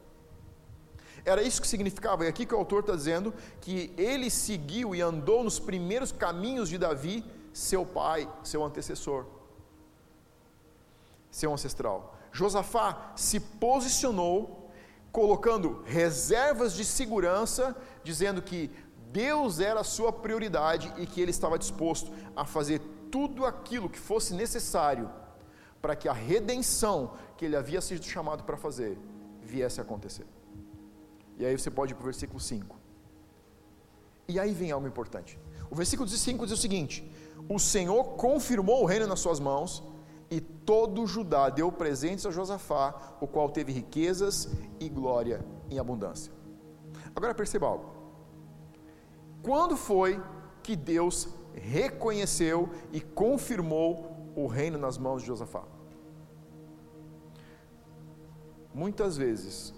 Era 1.25 1.41
isso 1.41 1.61
que 1.63 1.69
significava, 1.69 2.25
e 2.25 2.29
aqui 2.29 2.45
que 2.45 2.55
o 2.55 2.59
autor 2.59 2.81
está 2.81 2.97
dizendo 2.97 3.33
que 3.61 3.95
ele 3.97 4.29
seguiu 4.29 4.93
e 4.93 5.01
andou 5.01 5.45
nos 5.45 5.61
primeiros 5.61 6.11
caminhos 6.11 6.69
de 6.69 6.79
Davi, 6.79 7.25
seu 7.53 7.85
pai, 7.85 8.31
seu 8.43 8.65
antecessor, 8.65 9.27
seu 11.31 11.53
ancestral. 11.53 12.17
Josafá 12.33 13.13
se 13.17 13.41
posicionou 13.41 14.71
colocando 15.13 15.83
reservas 15.85 16.73
de 16.75 16.85
segurança, 16.85 17.77
dizendo 18.05 18.41
que 18.41 18.71
Deus 19.11 19.59
era 19.59 19.81
a 19.81 19.85
sua 19.85 20.13
prioridade 20.13 20.93
e 20.97 21.07
que 21.07 21.21
ele 21.21 21.33
estava 21.33 21.59
disposto 21.59 22.13
a 22.37 22.45
fazer 22.45 22.81
tudo 23.11 23.45
aquilo 23.45 23.91
que 23.91 23.99
fosse 23.99 24.35
necessário 24.35 25.11
para 25.83 25.97
que 25.97 26.09
a 26.09 26.13
redenção 26.13 27.15
que 27.37 27.45
ele 27.45 27.57
havia 27.57 27.81
sido 27.81 28.05
chamado 28.05 28.45
para 28.45 28.57
fazer 28.57 28.97
viesse 29.43 29.81
a 29.81 29.83
acontecer. 29.83 30.27
E 31.39 31.45
aí 31.45 31.59
você 31.59 31.71
pode 31.71 31.93
ir 31.93 31.95
para 31.97 32.03
o 32.03 32.05
versículo 32.05 32.39
5. 32.39 32.79
E 34.29 34.39
aí 34.39 34.53
vem 34.53 34.71
algo 34.71 34.87
importante. 34.87 35.39
O 35.71 35.75
versículo 35.75 36.09
5 36.09 36.47
diz 36.47 36.57
o 36.57 36.61
seguinte: 36.61 37.11
O 37.49 37.59
Senhor 37.59 38.05
confirmou 38.17 38.83
o 38.83 38.87
reino 38.87 39.07
nas 39.07 39.21
suas 39.21 39.41
mãos 39.41 39.83
e 40.31 40.41
todo 40.41 41.07
Judá 41.07 41.49
deu 41.49 41.73
presentes 41.73 42.25
a 42.25 42.31
Josafá, 42.31 43.17
o 43.21 43.27
qual 43.27 43.51
teve 43.51 43.73
riquezas 43.73 44.49
e 44.79 44.89
glória 44.89 45.45
em 45.69 45.79
abundância. 45.79 46.33
Agora 47.15 47.35
perceba 47.35 47.67
algo. 47.67 47.91
Quando 49.43 49.77
foi 49.77 50.23
que 50.63 50.77
Deus 50.77 51.29
reconheceu 51.55 52.69
e 52.93 53.01
confirmou 53.01 54.33
o 54.37 54.47
reino 54.47 54.79
nas 54.79 54.97
mãos 54.97 55.23
de 55.23 55.29
Josafá? 55.29 55.65
Muitas 58.73 59.17
vezes 59.17 59.75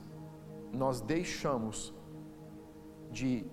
nós 0.72 1.00
deixamos 1.00 1.94
de 3.10 3.46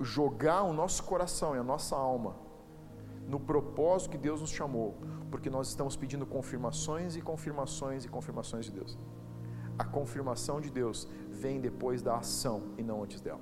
jogar 0.00 0.62
o 0.62 0.72
nosso 0.72 1.02
coração 1.04 1.54
e 1.54 1.58
a 1.58 1.62
nossa 1.62 1.94
alma 1.94 2.36
no 3.30 3.38
propósito 3.38 4.10
que 4.10 4.18
Deus 4.18 4.40
nos 4.40 4.50
chamou, 4.50 4.98
porque 5.30 5.48
nós 5.48 5.68
estamos 5.68 5.96
pedindo 5.96 6.26
confirmações 6.26 7.14
e 7.14 7.22
confirmações 7.22 8.04
e 8.04 8.08
confirmações 8.08 8.64
de 8.66 8.72
Deus. 8.72 8.98
A 9.78 9.84
confirmação 9.84 10.60
de 10.60 10.70
Deus 10.70 11.08
vem 11.30 11.60
depois 11.60 12.02
da 12.02 12.16
ação 12.16 12.56
e 12.76 12.82
não 12.82 13.02
antes 13.04 13.20
dela. 13.20 13.40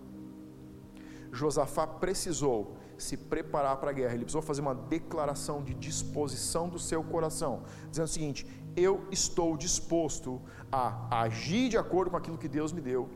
Josafá 1.33 1.87
precisou 1.87 2.77
se 2.99 3.17
preparar 3.17 3.77
para 3.79 3.91
a 3.91 3.93
guerra, 3.93 4.15
ele 4.15 4.25
precisou 4.25 4.43
fazer 4.43 4.61
uma 4.61 4.75
declaração 4.75 5.63
de 5.63 5.73
disposição 5.73 6.69
do 6.69 6.79
seu 6.79 7.03
coração, 7.03 7.63
dizendo 7.91 8.07
o 8.07 8.09
seguinte: 8.09 8.47
eu 8.77 9.07
estou 9.11 9.57
disposto 9.57 10.41
a 10.71 11.23
agir 11.23 11.71
de 11.71 11.79
acordo 11.79 12.11
com 12.11 12.17
aquilo 12.17 12.39
que 12.39 12.49
Deus 12.49 12.73
me 12.73 12.81
deu. 12.81 13.09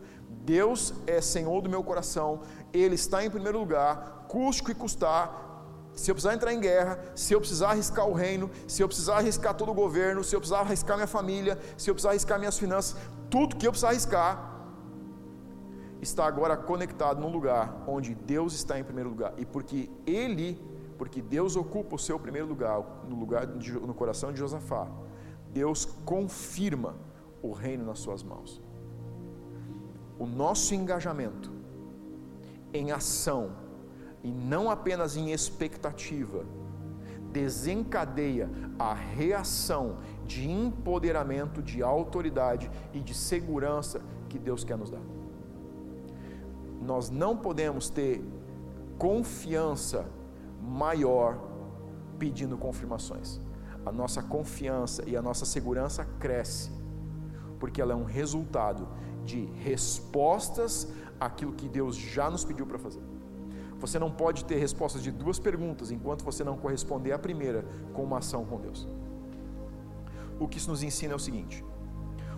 Deus 0.45 0.95
é 1.07 1.21
Senhor 1.21 1.61
do 1.61 1.69
meu 1.69 1.85
coração, 1.85 2.41
Ele 2.73 2.95
está 2.95 3.25
em 3.25 3.31
primeiro 3.31 3.59
lugar, 3.59 4.27
custe 4.29 4.63
o 4.63 4.65
que 4.65 4.75
custar, 4.75 5.52
se 5.95 6.11
eu 6.11 6.15
precisar 6.15 6.35
entrar 6.35 6.53
em 6.53 6.61
guerra, 6.61 6.99
se 7.15 7.35
eu 7.35 7.41
precisar 7.41 7.71
arriscar 7.71 8.09
o 8.09 8.13
reino, 8.13 8.51
se 8.67 8.83
eu 8.83 8.89
precisar 8.89 9.19
arriscar 9.19 9.55
todo 9.55 9.71
o 9.71 9.75
governo, 9.75 10.25
se 10.25 10.35
eu 10.35 10.41
precisar 10.41 10.61
arriscar 10.61 10.97
minha 10.97 11.07
família, 11.07 11.59
se 11.77 11.91
eu 11.91 11.95
precisar 11.95 12.11
arriscar 12.11 12.39
minhas 12.39 12.59
finanças, 12.59 12.97
tudo 13.31 13.57
que 13.57 13.67
eu 13.67 13.71
precisar 13.71 13.91
arriscar, 13.91 14.51
está 16.01 16.27
agora 16.27 16.57
conectado 16.57 17.21
num 17.21 17.31
lugar 17.31 17.85
onde 17.87 18.15
Deus 18.15 18.55
está 18.55 18.79
em 18.79 18.85
primeiro 18.85 19.11
lugar. 19.11 19.35
E 19.37 19.45
porque 19.45 19.89
Ele, 20.07 20.61
porque 20.99 21.23
Deus 21.23 21.57
ocupa 21.57 21.95
o 21.95 21.99
seu 21.99 22.19
primeiro 22.19 22.49
lugar, 22.49 22.83
no 23.09 23.17
lugar 23.17 23.47
de, 23.47 23.73
no 23.73 23.95
coração 23.95 24.33
de 24.33 24.39
Josafá, 24.39 24.89
Deus 25.53 25.85
confirma 26.05 26.97
o 27.43 27.53
reino 27.53 27.85
nas 27.85 27.99
suas 27.99 28.23
mãos. 28.23 28.61
O 30.19 30.27
nosso 30.27 30.75
engajamento 30.75 31.53
em 32.73 32.91
ação 32.91 33.62
e 34.23 34.31
não 34.31 34.71
apenas 34.71 35.17
em 35.17 35.33
expectativa, 35.33 36.45
desencadeia 37.33 38.49
a 38.79 38.93
reação 38.93 39.99
de 40.27 40.49
empoderamento, 40.51 41.63
de 41.63 41.83
autoridade 41.83 42.71
e 42.93 43.01
de 43.01 43.15
segurança 43.15 44.01
que 44.29 44.39
Deus 44.39 44.65
quer 44.65 44.77
nos 44.77 44.91
dar. 44.91 45.01
nós 46.81 47.11
não 47.11 47.37
podemos 47.37 47.89
ter 47.89 48.25
confiança 48.99 50.05
maior 50.61 51.39
pedindo 52.19 52.57
confirmações. 52.57 53.41
A 53.87 53.93
nossa 53.93 54.23
confiança 54.23 55.09
e 55.09 55.17
a 55.17 55.23
nossa 55.23 55.45
segurança 55.45 56.05
cresce, 56.19 56.71
porque 57.59 57.81
ela 57.81 57.93
é 57.93 57.97
um 57.97 58.05
resultado 58.05 58.89
de 59.25 59.45
respostas 59.45 60.89
àquilo 61.21 61.53
que 61.53 61.69
Deus 61.69 61.97
já 61.97 62.29
nos 62.31 62.45
pediu 62.45 62.67
para 62.67 62.79
fazer. 62.79 63.03
Você 63.83 63.99
não 63.99 64.13
pode 64.13 64.45
ter 64.45 64.59
respostas 64.59 65.03
de 65.03 65.11
duas 65.11 65.41
perguntas 65.41 65.91
enquanto 65.91 66.25
você 66.25 66.45
não 66.45 66.57
corresponder 66.57 67.11
à 67.11 67.19
primeira 67.19 67.65
com 67.93 68.05
uma 68.05 68.19
ação 68.19 68.45
com 68.45 68.61
Deus. 68.61 68.87
O 70.39 70.47
que 70.47 70.59
isso 70.59 70.71
nos 70.71 70.85
ensina 70.85 71.15
é 71.15 71.17
o 71.17 71.19
seguinte: 71.19 71.65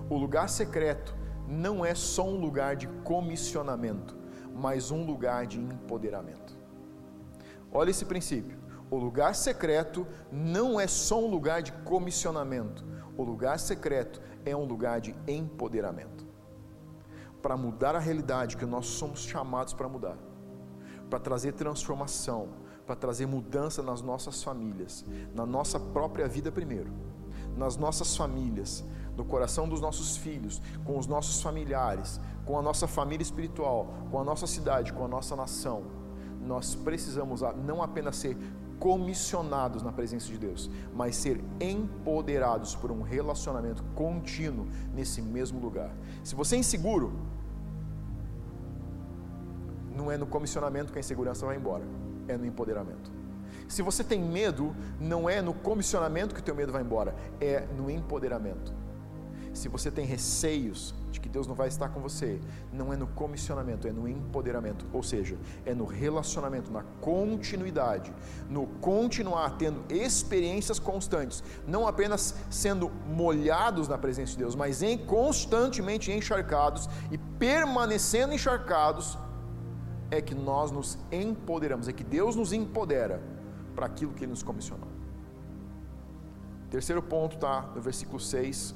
o 0.09 0.17
lugar 0.17 0.49
secreto 0.49 1.15
não 1.47 1.85
é 1.85 1.95
só 1.95 2.27
um 2.27 2.41
lugar 2.41 2.77
de 2.77 2.89
comissionamento, 3.11 4.17
mas 4.55 4.91
um 4.91 5.05
lugar 5.05 5.47
de 5.47 5.61
empoderamento. 5.61 6.57
Olha 7.71 7.91
esse 7.91 8.07
princípio. 8.07 8.57
O 8.91 8.97
lugar 8.97 9.35
secreto 9.35 10.07
não 10.33 10.81
é 10.81 10.87
só 10.87 11.23
um 11.23 11.29
lugar 11.29 11.61
de 11.61 11.73
comissionamento, 11.73 12.83
o 13.19 13.23
lugar 13.23 13.59
secreto 13.59 14.19
é 14.47 14.57
um 14.57 14.65
lugar 14.65 14.99
de 14.99 15.15
empoderamento. 15.29 16.25
Para 17.43 17.55
mudar 17.55 17.95
a 17.95 17.99
realidade 17.99 18.57
que 18.57 18.65
nós 18.65 18.87
somos 18.87 19.25
chamados 19.25 19.75
para 19.75 19.89
mudar, 19.89 20.17
para 21.15 21.21
trazer 21.21 21.53
transformação, 21.53 22.49
para 22.85 22.97
trazer 22.97 23.25
mudança 23.25 23.85
nas 23.85 24.03
nossas 24.03 24.43
famílias, 24.43 25.05
na 25.33 25.47
nossa 25.47 25.79
própria 25.79 26.27
vida 26.27 26.51
primeiro, 26.51 26.91
nas 27.57 27.77
nossas 27.77 28.17
famílias, 28.17 28.85
no 29.17 29.25
coração 29.25 29.69
dos 29.69 29.81
nossos 29.81 30.17
filhos, 30.17 30.61
com 30.85 30.99
os 30.99 31.07
nossos 31.07 31.41
familiares, 31.41 32.21
com 32.45 32.59
a 32.59 32.63
nossa 32.63 32.89
família 32.89 33.23
espiritual, 33.23 33.95
com 34.11 34.19
a 34.19 34.25
nossa 34.25 34.45
cidade, 34.45 34.93
com 34.93 35.05
a 35.05 35.09
nossa 35.09 35.37
nação. 35.37 35.85
Nós 36.41 36.75
precisamos 36.75 37.43
não 37.65 37.81
apenas 37.81 38.17
ser 38.17 38.37
comissionados 38.81 39.85
na 39.85 39.93
presença 39.93 40.27
de 40.27 40.37
Deus, 40.37 40.69
mas 40.93 41.15
ser 41.15 41.41
empoderados 41.61 42.75
por 42.75 42.91
um 42.91 43.03
relacionamento 43.03 43.85
contínuo 43.95 44.67
nesse 44.93 45.23
mesmo 45.23 45.61
lugar. 45.61 45.95
Se 46.25 46.35
você 46.35 46.57
é 46.57 46.59
inseguro, 46.59 47.13
não 49.95 50.11
é 50.11 50.17
no 50.17 50.27
comissionamento 50.27 50.93
que 50.93 50.99
a 50.99 51.01
insegurança 51.01 51.47
vai 51.47 51.57
embora, 51.57 51.85
é 52.29 52.37
no 52.37 52.45
empoderamento. 52.45 53.11
Se 53.69 53.83
você 53.83 54.05
tem 54.05 54.21
medo, 54.21 54.75
não 55.01 55.29
é 55.29 55.41
no 55.41 55.55
comissionamento 55.55 56.35
que 56.35 56.41
o 56.41 56.45
teu 56.45 56.55
medo 56.55 56.73
vai 56.73 56.83
embora, 56.83 57.15
é 57.41 57.67
no 57.77 57.91
empoderamento. 57.91 58.73
Se 59.55 59.69
você 59.69 59.89
tem 59.89 60.05
receios 60.05 60.93
de 61.13 61.21
que 61.21 61.29
Deus 61.29 61.47
não 61.47 61.55
vai 61.55 61.69
estar 61.69 61.89
com 61.91 62.01
você, 62.01 62.41
não 62.73 62.93
é 62.93 62.97
no 62.97 63.07
comissionamento, 63.07 63.87
é 63.87 63.93
no 63.93 64.09
empoderamento, 64.09 64.85
ou 64.93 65.01
seja, 65.01 65.37
é 65.65 65.73
no 65.73 65.85
relacionamento, 65.85 66.73
na 66.73 66.83
continuidade, 67.01 68.13
no 68.51 68.67
continuar 68.81 69.57
tendo 69.57 69.85
experiências 69.89 70.81
constantes, 70.81 71.43
não 71.69 71.87
apenas 71.87 72.35
sendo 72.51 72.91
molhados 73.07 73.87
na 73.87 73.97
presença 73.97 74.33
de 74.33 74.39
Deus, 74.39 74.57
mas 74.57 74.83
em 74.83 74.99
constantemente 74.99 76.11
encharcados 76.11 76.89
e 77.13 77.17
permanecendo 77.17 78.35
encharcados, 78.35 79.17
é 80.15 80.23
que 80.23 80.35
nós 80.35 80.71
nos 80.71 80.99
empoderamos, 81.11 81.89
é 81.89 81.93
que 81.93 82.05
Deus 82.05 82.37
nos 82.37 82.53
empodera 82.53 83.23
para 83.75 83.87
aquilo 83.87 84.13
que 84.13 84.25
Ele 84.25 84.31
nos 84.31 84.43
comissionou. 84.43 84.89
Terceiro 86.71 87.03
ponto 87.03 87.37
está 87.37 87.63
no 87.75 87.81
versículo 87.81 88.19
6 88.19 88.75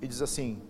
e 0.00 0.08
diz 0.08 0.22
assim: 0.22 0.62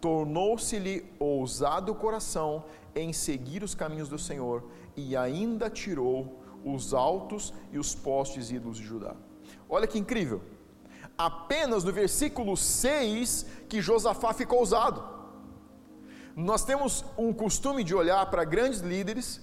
Tornou-se-lhe 0.00 1.04
ousado 1.18 1.92
o 1.92 1.94
coração 1.94 2.64
em 2.94 3.12
seguir 3.12 3.62
os 3.62 3.74
caminhos 3.74 4.08
do 4.08 4.18
Senhor, 4.18 4.64
e 4.96 5.16
ainda 5.16 5.68
tirou 5.68 6.42
os 6.64 6.94
altos 6.94 7.52
e 7.70 7.78
os 7.78 7.94
postes 7.94 8.50
ídolos 8.50 8.78
de 8.78 8.84
Judá. 8.84 9.14
Olha 9.68 9.86
que 9.86 9.98
incrível! 9.98 10.40
Apenas 11.16 11.84
no 11.84 11.92
versículo 11.92 12.56
6 12.56 13.46
que 13.68 13.80
Josafá 13.80 14.32
ficou 14.34 14.58
ousado. 14.58 15.15
Nós 16.36 16.62
temos 16.62 17.02
um 17.16 17.32
costume 17.32 17.82
de 17.82 17.94
olhar 17.94 18.26
para 18.26 18.44
grandes 18.44 18.80
líderes 18.80 19.40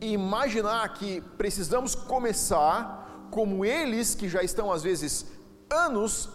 e 0.00 0.12
imaginar 0.12 0.88
que 0.94 1.20
precisamos 1.36 1.96
começar 1.96 3.28
como 3.32 3.64
eles 3.64 4.14
que 4.14 4.28
já 4.28 4.40
estão 4.40 4.70
às 4.70 4.84
vezes 4.84 5.26
anos 5.68 6.28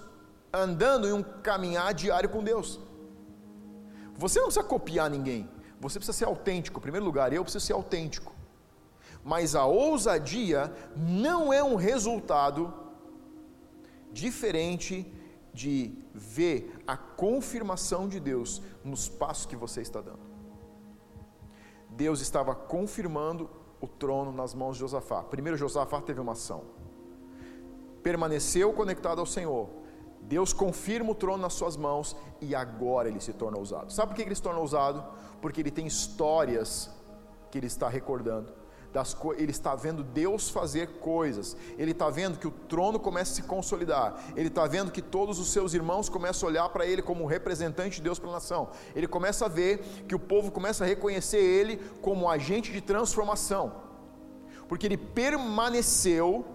andando 0.54 1.08
em 1.08 1.14
um 1.14 1.24
caminhar 1.24 1.94
diário 1.94 2.28
com 2.28 2.44
Deus. 2.44 2.82
Você 4.18 4.40
não 4.40 4.48
precisa 4.48 4.66
copiar 4.66 5.10
ninguém, 5.10 5.50
você 5.80 5.98
precisa 6.00 6.18
ser 6.18 6.26
autêntico. 6.26 6.78
Em 6.80 6.82
primeiro 6.82 7.06
lugar, 7.06 7.32
eu 7.32 7.42
preciso 7.42 7.66
ser 7.66 7.72
autêntico. 7.72 8.36
Mas 9.24 9.56
a 9.56 9.66
ousadia 9.66 10.70
não 10.98 11.54
é 11.54 11.64
um 11.64 11.76
resultado 11.76 12.74
diferente 14.12 15.10
de 15.54 15.98
ver 16.14 16.82
a 16.88 16.96
confirmação 16.96 18.08
de 18.08 18.20
Deus 18.20 18.62
nos 18.84 19.10
passos 19.10 19.46
que 19.46 19.56
você 19.56 19.82
está 19.82 20.02
dando. 20.02 20.32
Deus 21.90 22.22
estava 22.22 22.56
confirmando 22.56 23.50
o 23.82 23.88
trono 23.88 24.32
nas 24.32 24.54
mãos 24.54 24.76
de 24.76 24.80
Josafá. 24.80 25.24
Primeiro, 25.24 25.58
Josafá 25.58 26.02
teve 26.02 26.22
uma 26.22 26.32
ação, 26.34 26.64
permaneceu 28.02 28.72
conectado 28.74 29.20
ao 29.20 29.26
Senhor, 29.26 29.70
Deus 30.22 30.54
confirma 30.54 31.12
o 31.12 31.16
trono 31.16 31.42
nas 31.42 31.54
suas 31.54 31.76
mãos 31.76 32.16
e 32.40 32.56
agora 32.56 33.10
ele 33.10 33.20
se 33.20 33.34
torna 33.34 33.58
ousado. 33.58 33.92
Sabe 33.92 34.10
por 34.10 34.16
que 34.16 34.22
ele 34.22 34.36
se 34.36 34.42
torna 34.42 34.60
ousado? 34.60 35.04
Porque 35.42 35.60
ele 35.60 35.72
tem 35.72 35.88
histórias 35.88 36.90
que 37.50 37.58
ele 37.58 37.68
está 37.68 37.90
recordando. 37.90 38.54
Das 38.94 39.16
ele 39.38 39.52
está 39.52 39.74
vendo 39.74 40.04
Deus 40.04 40.50
fazer 40.50 41.00
coisas, 41.00 41.56
ele 41.78 41.92
está 41.92 42.10
vendo 42.10 42.38
que 42.38 42.48
o 42.48 42.52
trono 42.52 43.00
começa 43.00 43.32
a 43.32 43.36
se 43.36 43.44
consolidar, 43.44 44.22
ele 44.36 44.50
está 44.50 44.68
vendo 44.68 44.92
que 44.92 45.02
todos 45.02 45.40
os 45.40 45.52
seus 45.52 45.74
irmãos 45.74 46.10
começam 46.10 46.48
a 46.48 46.52
olhar 46.52 46.70
para 46.70 46.86
ele 46.86 47.02
como 47.02 47.26
representante 47.26 47.98
de 47.98 48.02
Deus 48.02 48.20
para 48.20 48.30
a 48.30 48.34
nação, 48.34 48.70
ele 48.94 49.08
começa 49.08 49.46
a 49.46 49.50
ver 49.50 49.80
que 50.08 50.16
o 50.16 50.20
povo 50.20 50.52
começa 50.52 50.84
a 50.84 50.88
reconhecer 50.88 51.38
ele 51.38 51.78
como 52.02 52.30
agente 52.30 52.72
de 52.72 52.82
transformação, 52.82 53.72
porque 54.68 54.88
ele 54.88 54.98
permaneceu 54.98 56.46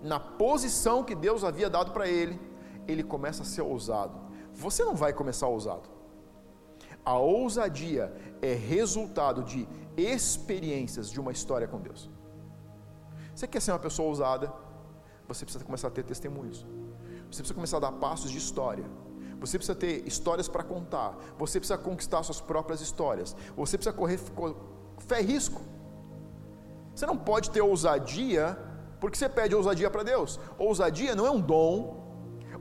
na 0.00 0.18
posição 0.18 1.04
que 1.04 1.14
Deus 1.14 1.44
havia 1.44 1.68
dado 1.68 1.92
para 1.92 2.08
ele, 2.08 2.40
ele 2.88 3.02
começa 3.02 3.42
a 3.42 3.46
ser 3.46 3.62
ousado. 3.62 4.18
Você 4.54 4.82
não 4.84 4.94
vai 4.94 5.12
começar 5.12 5.46
ousado. 5.46 5.88
A 7.04 7.18
ousadia 7.18 8.12
é 8.40 8.52
resultado 8.52 9.42
de 9.42 9.66
experiências 9.96 11.10
de 11.10 11.20
uma 11.20 11.32
história 11.32 11.66
com 11.66 11.80
Deus. 11.80 12.10
Você 13.34 13.46
quer 13.46 13.60
ser 13.60 13.72
uma 13.72 13.78
pessoa 13.78 14.08
ousada? 14.08 14.52
Você 15.28 15.44
precisa 15.44 15.64
começar 15.64 15.88
a 15.88 15.90
ter 15.90 16.04
testemunhos. 16.04 16.66
Você 17.30 17.38
precisa 17.38 17.54
começar 17.54 17.76
a 17.78 17.80
dar 17.80 17.92
passos 17.92 18.30
de 18.30 18.38
história. 18.38 18.84
Você 19.40 19.58
precisa 19.58 19.74
ter 19.74 20.06
histórias 20.06 20.48
para 20.48 20.62
contar. 20.62 21.16
Você 21.38 21.58
precisa 21.58 21.78
conquistar 21.78 22.22
suas 22.22 22.40
próprias 22.40 22.80
histórias. 22.80 23.34
Você 23.56 23.78
precisa 23.78 23.96
correr 23.96 24.18
fé 24.98 25.20
risco. 25.20 25.60
Você 26.94 27.06
não 27.06 27.16
pode 27.16 27.50
ter 27.50 27.62
ousadia 27.62 28.58
porque 29.00 29.16
você 29.16 29.28
pede 29.28 29.54
ousadia 29.54 29.90
para 29.90 30.02
Deus. 30.02 30.38
Ousadia 30.58 31.16
não 31.16 31.26
é 31.26 31.30
um 31.30 31.40
dom, 31.40 32.01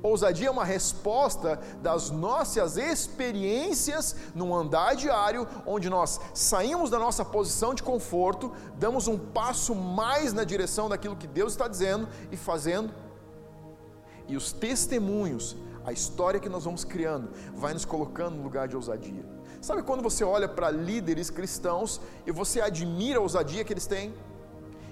Ousadia 0.04 0.48
é 0.48 0.52
uma 0.52 0.66
resposta 0.66 1.60
das 1.82 2.10
nossas 2.10 2.76
experiências 2.76 4.16
num 4.34 4.54
andar 4.54 4.96
diário, 4.96 5.48
onde 5.66 5.90
nós 5.90 6.20
saímos 6.34 6.90
da 6.90 6.98
nossa 6.98 7.24
posição 7.24 7.74
de 7.74 7.84
conforto, 7.84 8.52
damos 8.80 9.08
um 9.08 9.18
passo 9.18 9.76
mais 9.76 10.34
na 10.34 10.44
direção 10.44 10.90
daquilo 10.90 11.16
que 11.16 11.28
Deus 11.28 11.54
está 11.54 11.68
dizendo 11.68 12.10
e 12.32 12.38
fazendo. 12.38 12.92
E 14.28 14.36
os 14.36 14.52
testemunhos, 14.52 15.56
a 15.86 15.92
história 15.92 16.40
que 16.40 16.50
nós 16.50 16.64
vamos 16.64 16.84
criando, 16.84 17.30
vai 17.54 17.74
nos 17.74 17.86
colocando 17.86 18.38
no 18.38 18.44
lugar 18.44 18.68
de 18.68 18.76
ousadia. 18.76 19.24
Sabe 19.62 19.84
quando 19.84 20.02
você 20.02 20.24
olha 20.24 20.50
para 20.50 20.72
líderes 20.72 21.30
cristãos 21.30 22.02
e 22.26 22.32
você 22.32 22.60
admira 22.60 23.20
a 23.20 23.22
ousadia 23.22 23.64
que 23.64 23.72
eles 23.72 23.86
têm? 23.86 24.12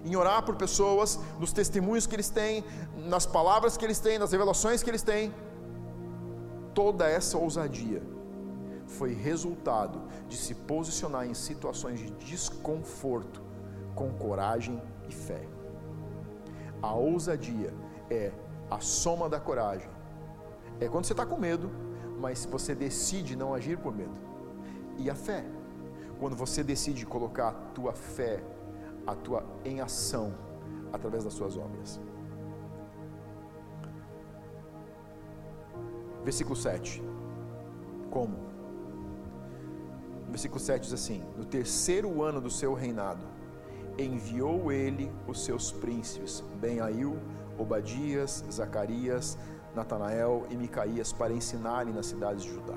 Em 0.06 0.16
orar 0.16 0.44
por 0.44 0.56
pessoas, 0.56 1.20
nos 1.40 1.52
testemunhos 1.52 2.08
que 2.08 2.16
eles 2.16 2.30
têm, 2.30 2.64
nas 2.96 3.26
palavras 3.26 3.78
que 3.78 3.86
eles 3.86 4.00
têm, 4.00 4.18
nas 4.18 4.32
revelações 4.32 4.82
que 4.82 4.90
eles 4.90 5.02
têm. 5.02 5.34
Toda 6.74 7.08
essa 7.08 7.38
ousadia 7.38 8.02
foi 8.86 9.14
resultado 9.14 10.02
de 10.28 10.38
se 10.38 10.56
posicionar 10.56 11.26
em 11.26 11.34
situações 11.34 12.00
de 12.00 12.10
desconforto 12.12 13.42
com 13.94 14.12
coragem 14.12 14.82
e 15.08 15.14
fé. 15.14 15.42
A 16.82 16.94
ousadia 16.94 17.74
é 18.10 18.32
a 18.72 18.80
soma 18.80 19.28
da 19.28 19.40
coragem. 19.40 19.90
É 20.80 20.88
quando 20.88 21.06
você 21.06 21.14
está 21.14 21.26
com 21.26 21.38
medo, 21.38 21.70
mas 22.20 22.46
você 22.46 22.74
decide 22.74 23.36
não 23.36 23.54
agir 23.54 23.78
por 23.78 23.94
medo. 23.94 24.18
E 24.98 25.10
a 25.10 25.16
fé, 25.16 25.46
quando 26.20 26.36
você 26.36 26.64
decide 26.64 27.06
colocar 27.06 27.50
a 27.50 27.54
tua 27.74 27.94
fé 27.94 28.42
atua 29.12 29.44
em 29.64 29.82
ação 29.82 30.34
através 30.92 31.24
das 31.24 31.34
suas 31.34 31.58
obras. 31.58 32.00
Versículo 36.24 36.56
7. 36.56 37.04
Como? 38.10 38.50
versículo 40.30 40.60
7 40.60 40.84
diz 40.84 40.94
assim: 40.94 41.24
No 41.38 41.46
terceiro 41.46 42.24
ano 42.24 42.40
do 42.40 42.50
seu 42.50 42.74
reinado, 42.74 43.26
enviou 43.98 44.72
ele 44.72 45.12
os 45.28 45.44
seus 45.44 45.72
príncipes, 45.72 46.44
Benaiu, 46.60 47.18
Obadias, 47.58 48.44
Zacarias, 48.52 49.38
Natanael 49.76 50.46
e 50.50 50.56
Micaías, 50.56 51.12
para 51.12 51.34
ensinarem 51.34 51.94
nas 51.94 52.06
cidades 52.06 52.44
de 52.44 52.54
Judá. 52.54 52.76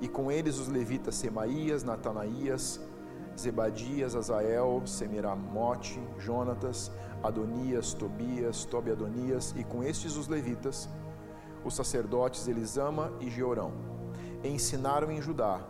E 0.00 0.08
com 0.08 0.30
eles 0.30 0.58
os 0.58 0.68
levitas 0.68 1.14
Semaías, 1.14 1.82
Natanaías, 1.82 2.80
Zebadias, 3.38 4.16
Azael, 4.16 4.82
Semiramote, 4.86 6.00
Jonatas, 6.18 6.90
Adonias, 7.22 7.92
Tobias, 7.92 8.64
Tobiadonias, 8.64 9.54
e 9.56 9.64
com 9.64 9.82
estes 9.82 10.16
os 10.16 10.28
levitas, 10.28 10.88
os 11.64 11.74
sacerdotes 11.74 12.48
Elisama 12.48 13.12
e 13.20 13.30
Georão. 13.30 13.72
ensinaram 14.44 15.10
em 15.10 15.20
Judá, 15.20 15.60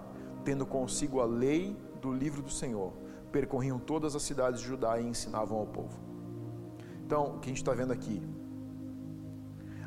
tendo 0.44 0.66
consigo 0.66 1.20
a 1.20 1.24
lei 1.24 1.76
do 2.00 2.12
livro 2.12 2.42
do 2.42 2.50
Senhor, 2.50 2.92
percorriam 3.32 3.78
todas 3.78 4.14
as 4.14 4.22
cidades 4.22 4.60
de 4.60 4.66
Judá 4.66 5.00
e 5.00 5.06
ensinavam 5.06 5.58
ao 5.58 5.66
povo. 5.66 5.98
Então, 7.04 7.36
o 7.36 7.38
que 7.38 7.46
a 7.46 7.48
gente 7.48 7.62
está 7.62 7.72
vendo 7.72 7.92
aqui? 7.92 8.22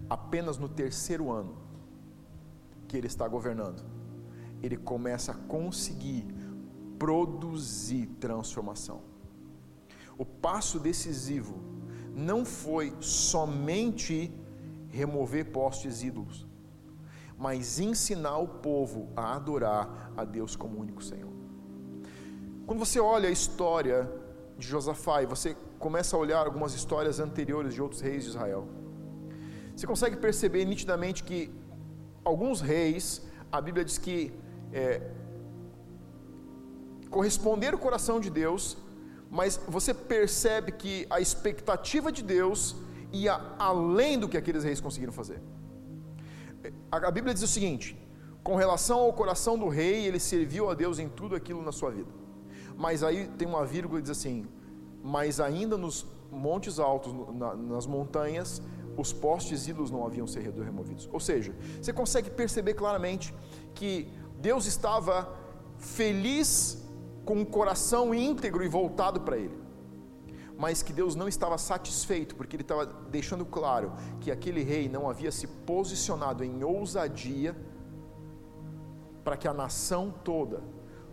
Apenas 0.09 0.57
no 0.57 0.67
terceiro 0.67 1.31
ano 1.31 1.55
que 2.87 2.97
ele 2.97 3.07
está 3.07 3.27
governando, 3.27 3.83
ele 4.63 4.75
começa 4.75 5.31
a 5.31 5.35
conseguir 5.35 6.25
produzir 6.99 8.05
transformação. 8.19 9.01
O 10.17 10.25
passo 10.25 10.77
decisivo 10.79 11.55
não 12.13 12.43
foi 12.43 12.93
somente 12.99 14.31
remover 14.89 15.45
postes 15.45 16.03
ídolos, 16.03 16.45
mas 17.37 17.79
ensinar 17.79 18.37
o 18.37 18.47
povo 18.47 19.07
a 19.15 19.35
adorar 19.35 20.11
a 20.17 20.25
Deus 20.25 20.57
como 20.57 20.77
único 20.77 21.01
Senhor. 21.01 21.31
Quando 22.67 22.79
você 22.79 22.99
olha 22.99 23.29
a 23.29 23.31
história 23.31 24.11
de 24.57 24.67
Josafá 24.67 25.23
e 25.23 25.25
você 25.25 25.55
começa 25.79 26.17
a 26.17 26.19
olhar 26.19 26.45
algumas 26.45 26.73
histórias 26.73 27.19
anteriores 27.19 27.73
de 27.73 27.81
outros 27.81 28.01
reis 28.01 28.23
de 28.25 28.31
Israel, 28.31 28.67
você 29.75 29.87
consegue 29.87 30.17
perceber 30.17 30.65
nitidamente 30.65 31.23
que 31.23 31.49
alguns 32.25 32.59
reis, 32.59 33.25
a 33.49 33.61
Bíblia 33.61 33.85
diz 33.85 33.97
que 33.97 34.33
é, 34.73 35.09
corresponderam 37.09 37.77
o 37.77 37.81
coração 37.81 38.19
de 38.19 38.29
Deus, 38.29 38.77
mas 39.29 39.59
você 39.67 39.93
percebe 39.93 40.71
que 40.71 41.05
a 41.09 41.19
expectativa 41.19 42.11
de 42.11 42.23
Deus 42.23 42.75
ia 43.11 43.33
além 43.57 44.19
do 44.19 44.27
que 44.27 44.37
aqueles 44.37 44.63
reis 44.63 44.79
conseguiram 44.79 45.13
fazer. 45.13 45.41
A 46.91 47.11
Bíblia 47.11 47.33
diz 47.33 47.43
o 47.43 47.47
seguinte: 47.47 47.97
com 48.43 48.55
relação 48.55 48.99
ao 48.99 49.13
coração 49.13 49.57
do 49.57 49.67
rei, 49.67 50.05
ele 50.05 50.19
serviu 50.19 50.69
a 50.69 50.73
Deus 50.73 50.99
em 50.99 51.07
tudo 51.07 51.35
aquilo 51.35 51.61
na 51.61 51.71
sua 51.71 51.91
vida. 51.91 52.11
Mas 52.77 53.03
aí 53.03 53.27
tem 53.37 53.47
uma 53.47 53.65
vírgula 53.65 53.99
que 53.99 54.07
diz 54.09 54.17
assim: 54.17 54.45
mas 55.03 55.39
ainda 55.39 55.77
nos 55.77 56.05
montes 56.31 56.79
altos, 56.79 57.13
nas 57.57 57.85
montanhas, 57.85 58.61
os 58.97 59.13
postes 59.13 59.67
ídolos 59.67 59.91
não 59.91 60.05
haviam 60.05 60.27
sido 60.27 60.61
removidos. 60.61 61.09
Ou 61.11 61.19
seja, 61.19 61.55
você 61.81 61.93
consegue 61.93 62.29
perceber 62.29 62.73
claramente 62.73 63.33
que 63.73 64.07
Deus 64.39 64.65
estava 64.65 65.33
feliz 65.77 66.83
com 67.29 67.39
o 67.39 67.45
coração 67.45 68.11
íntegro 68.11 68.63
e 68.63 68.67
voltado 68.67 69.21
para 69.21 69.37
Ele 69.37 69.69
mas 70.57 70.83
que 70.83 70.91
Deus 70.91 71.15
não 71.15 71.29
estava 71.29 71.57
satisfeito, 71.57 72.35
porque 72.35 72.53
Ele 72.53 72.63
estava 72.63 72.85
deixando 72.85 73.45
claro 73.45 73.93
que 74.19 74.29
aquele 74.29 74.61
rei 74.61 74.89
não 74.89 75.09
havia 75.09 75.31
se 75.31 75.47
posicionado 75.47 76.43
em 76.43 76.61
ousadia 76.65 77.55
para 79.23 79.37
que 79.37 79.47
a 79.47 79.53
nação 79.53 80.13
toda 80.21 80.61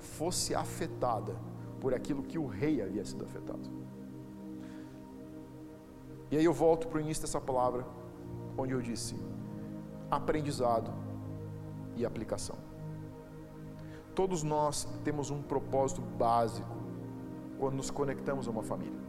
fosse 0.01 0.53
afetada 0.53 1.37
por 1.81 1.95
aquilo 1.95 2.25
que 2.25 2.37
o 2.37 2.47
rei 2.47 2.83
havia 2.83 3.05
sido 3.05 3.25
afetado. 3.25 3.71
E 6.29 6.37
aí 6.37 6.45
eu 6.45 6.53
volto 6.53 6.89
para 6.89 6.99
o 6.99 7.01
início 7.01 7.23
dessa 7.23 7.41
palavra, 7.41 7.87
onde 8.59 8.73
eu 8.73 8.83
disse: 8.83 9.15
aprendizado 10.11 10.93
e 11.95 12.05
aplicação. 12.05 12.66
Todos 14.17 14.43
nós 14.43 14.89
temos 15.05 15.31
um 15.31 15.41
propósito 15.41 16.01
básico 16.01 16.77
quando 17.57 17.77
nos 17.77 17.91
conectamos 17.91 18.49
a 18.49 18.51
uma 18.51 18.65
família 18.65 19.07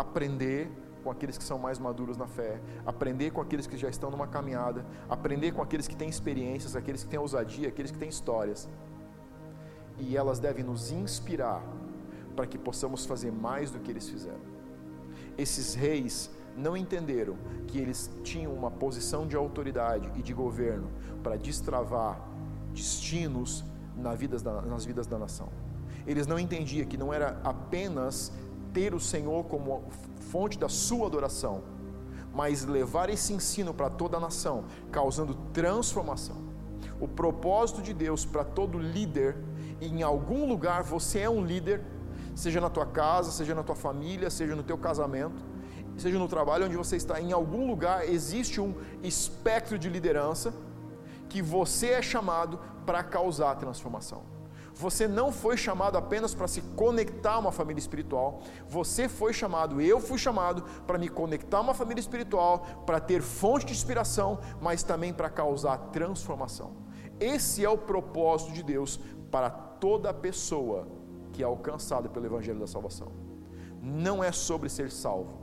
aprender 0.00 0.70
com 1.02 1.10
aqueles 1.10 1.38
que 1.38 1.44
são 1.44 1.58
mais 1.58 1.78
maduros 1.78 2.16
na 2.16 2.26
fé, 2.26 2.60
aprender 2.84 3.30
com 3.30 3.40
aqueles 3.40 3.66
que 3.66 3.76
já 3.76 3.88
estão 3.88 4.10
numa 4.10 4.26
caminhada, 4.26 4.84
aprender 5.08 5.52
com 5.52 5.62
aqueles 5.62 5.88
que 5.88 5.96
têm 5.96 6.08
experiências, 6.08 6.76
aqueles 6.76 7.04
que 7.04 7.10
têm 7.10 7.18
ousadia, 7.18 7.68
aqueles 7.68 7.90
que 7.90 7.98
têm 7.98 8.08
histórias. 8.08 8.68
E 9.98 10.16
elas 10.16 10.38
devem 10.38 10.64
nos 10.64 10.90
inspirar 10.90 11.62
para 12.34 12.46
que 12.46 12.58
possamos 12.58 13.06
fazer 13.06 13.30
mais 13.30 13.70
do 13.70 13.78
que 13.78 13.90
eles 13.90 14.08
fizeram. 14.08 14.40
Esses 15.38 15.74
reis 15.74 16.30
não 16.56 16.76
entenderam 16.76 17.36
que 17.66 17.78
eles 17.78 18.10
tinham 18.22 18.52
uma 18.52 18.70
posição 18.70 19.26
de 19.26 19.36
autoridade 19.36 20.10
e 20.16 20.22
de 20.22 20.34
governo 20.34 20.88
para 21.22 21.36
destravar 21.36 22.20
destinos 22.74 23.64
nas 24.00 24.18
vidas 24.18 24.42
da, 24.42 24.62
nas 24.62 24.84
vidas 24.84 25.06
da 25.06 25.18
nação. 25.18 25.48
Eles 26.06 26.26
não 26.26 26.38
entendiam 26.38 26.86
que 26.86 26.96
não 26.96 27.12
era 27.12 27.40
apenas 27.44 28.32
ter 28.72 28.94
o 28.94 29.00
Senhor 29.00 29.44
como 29.44 29.84
fonte 30.30 30.58
da 30.58 30.68
sua 30.68 31.06
adoração, 31.06 31.62
mas 32.32 32.64
levar 32.64 33.10
esse 33.10 33.32
ensino 33.32 33.74
para 33.74 33.90
toda 33.90 34.16
a 34.16 34.20
nação, 34.20 34.64
causando 34.90 35.34
transformação. 35.52 36.36
O 37.00 37.08
propósito 37.08 37.82
de 37.82 37.92
Deus 37.92 38.24
para 38.24 38.44
todo 38.44 38.78
líder, 38.78 39.36
em 39.80 40.02
algum 40.02 40.46
lugar 40.46 40.82
você 40.82 41.20
é 41.20 41.30
um 41.30 41.44
líder, 41.44 41.82
seja 42.34 42.60
na 42.60 42.70
tua 42.70 42.86
casa, 42.86 43.30
seja 43.30 43.54
na 43.54 43.62
tua 43.62 43.74
família, 43.74 44.30
seja 44.30 44.54
no 44.54 44.62
teu 44.62 44.78
casamento, 44.78 45.42
seja 45.96 46.18
no 46.18 46.28
trabalho 46.28 46.66
onde 46.66 46.76
você 46.76 46.96
está, 46.96 47.20
em 47.20 47.32
algum 47.32 47.66
lugar 47.66 48.08
existe 48.08 48.60
um 48.60 48.74
espectro 49.02 49.78
de 49.78 49.88
liderança 49.88 50.54
que 51.30 51.40
você 51.40 51.92
é 51.92 52.02
chamado 52.02 52.58
para 52.84 53.02
causar 53.02 53.54
transformação. 53.54 54.22
Você 54.74 55.06
não 55.06 55.30
foi 55.30 55.56
chamado 55.56 55.96
apenas 55.96 56.34
para 56.34 56.48
se 56.48 56.60
conectar 56.74 57.34
a 57.34 57.38
uma 57.38 57.52
família 57.52 57.78
espiritual, 57.78 58.40
você 58.68 59.08
foi 59.08 59.32
chamado, 59.32 59.80
eu 59.80 60.00
fui 60.00 60.18
chamado 60.18 60.62
para 60.86 60.98
me 60.98 61.08
conectar 61.08 61.58
a 61.58 61.60
uma 61.60 61.74
família 61.74 62.00
espiritual, 62.00 62.60
para 62.86 62.98
ter 62.98 63.20
fonte 63.22 63.66
de 63.66 63.72
inspiração, 63.72 64.38
mas 64.60 64.82
também 64.82 65.12
para 65.12 65.28
causar 65.28 65.76
transformação. 65.92 66.72
Esse 67.18 67.64
é 67.64 67.68
o 67.68 67.76
propósito 67.76 68.52
de 68.52 68.62
Deus 68.62 68.98
para 69.30 69.50
toda 69.50 70.14
pessoa 70.14 70.88
que 71.32 71.42
é 71.42 71.46
alcançada 71.46 72.08
pelo 72.08 72.26
Evangelho 72.26 72.58
da 72.58 72.66
Salvação. 72.66 73.12
Não 73.82 74.24
é 74.24 74.32
sobre 74.32 74.68
ser 74.68 74.90
salvo, 74.90 75.42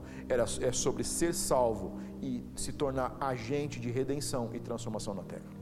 é 0.61 0.71
sobre 0.71 1.03
ser 1.03 1.33
salvo 1.33 1.99
e 2.21 2.43
se 2.55 2.71
tornar 2.73 3.15
agente 3.19 3.79
de 3.79 3.89
redenção 3.91 4.49
e 4.53 4.59
transformação 4.59 5.13
na 5.13 5.23
terra. 5.23 5.56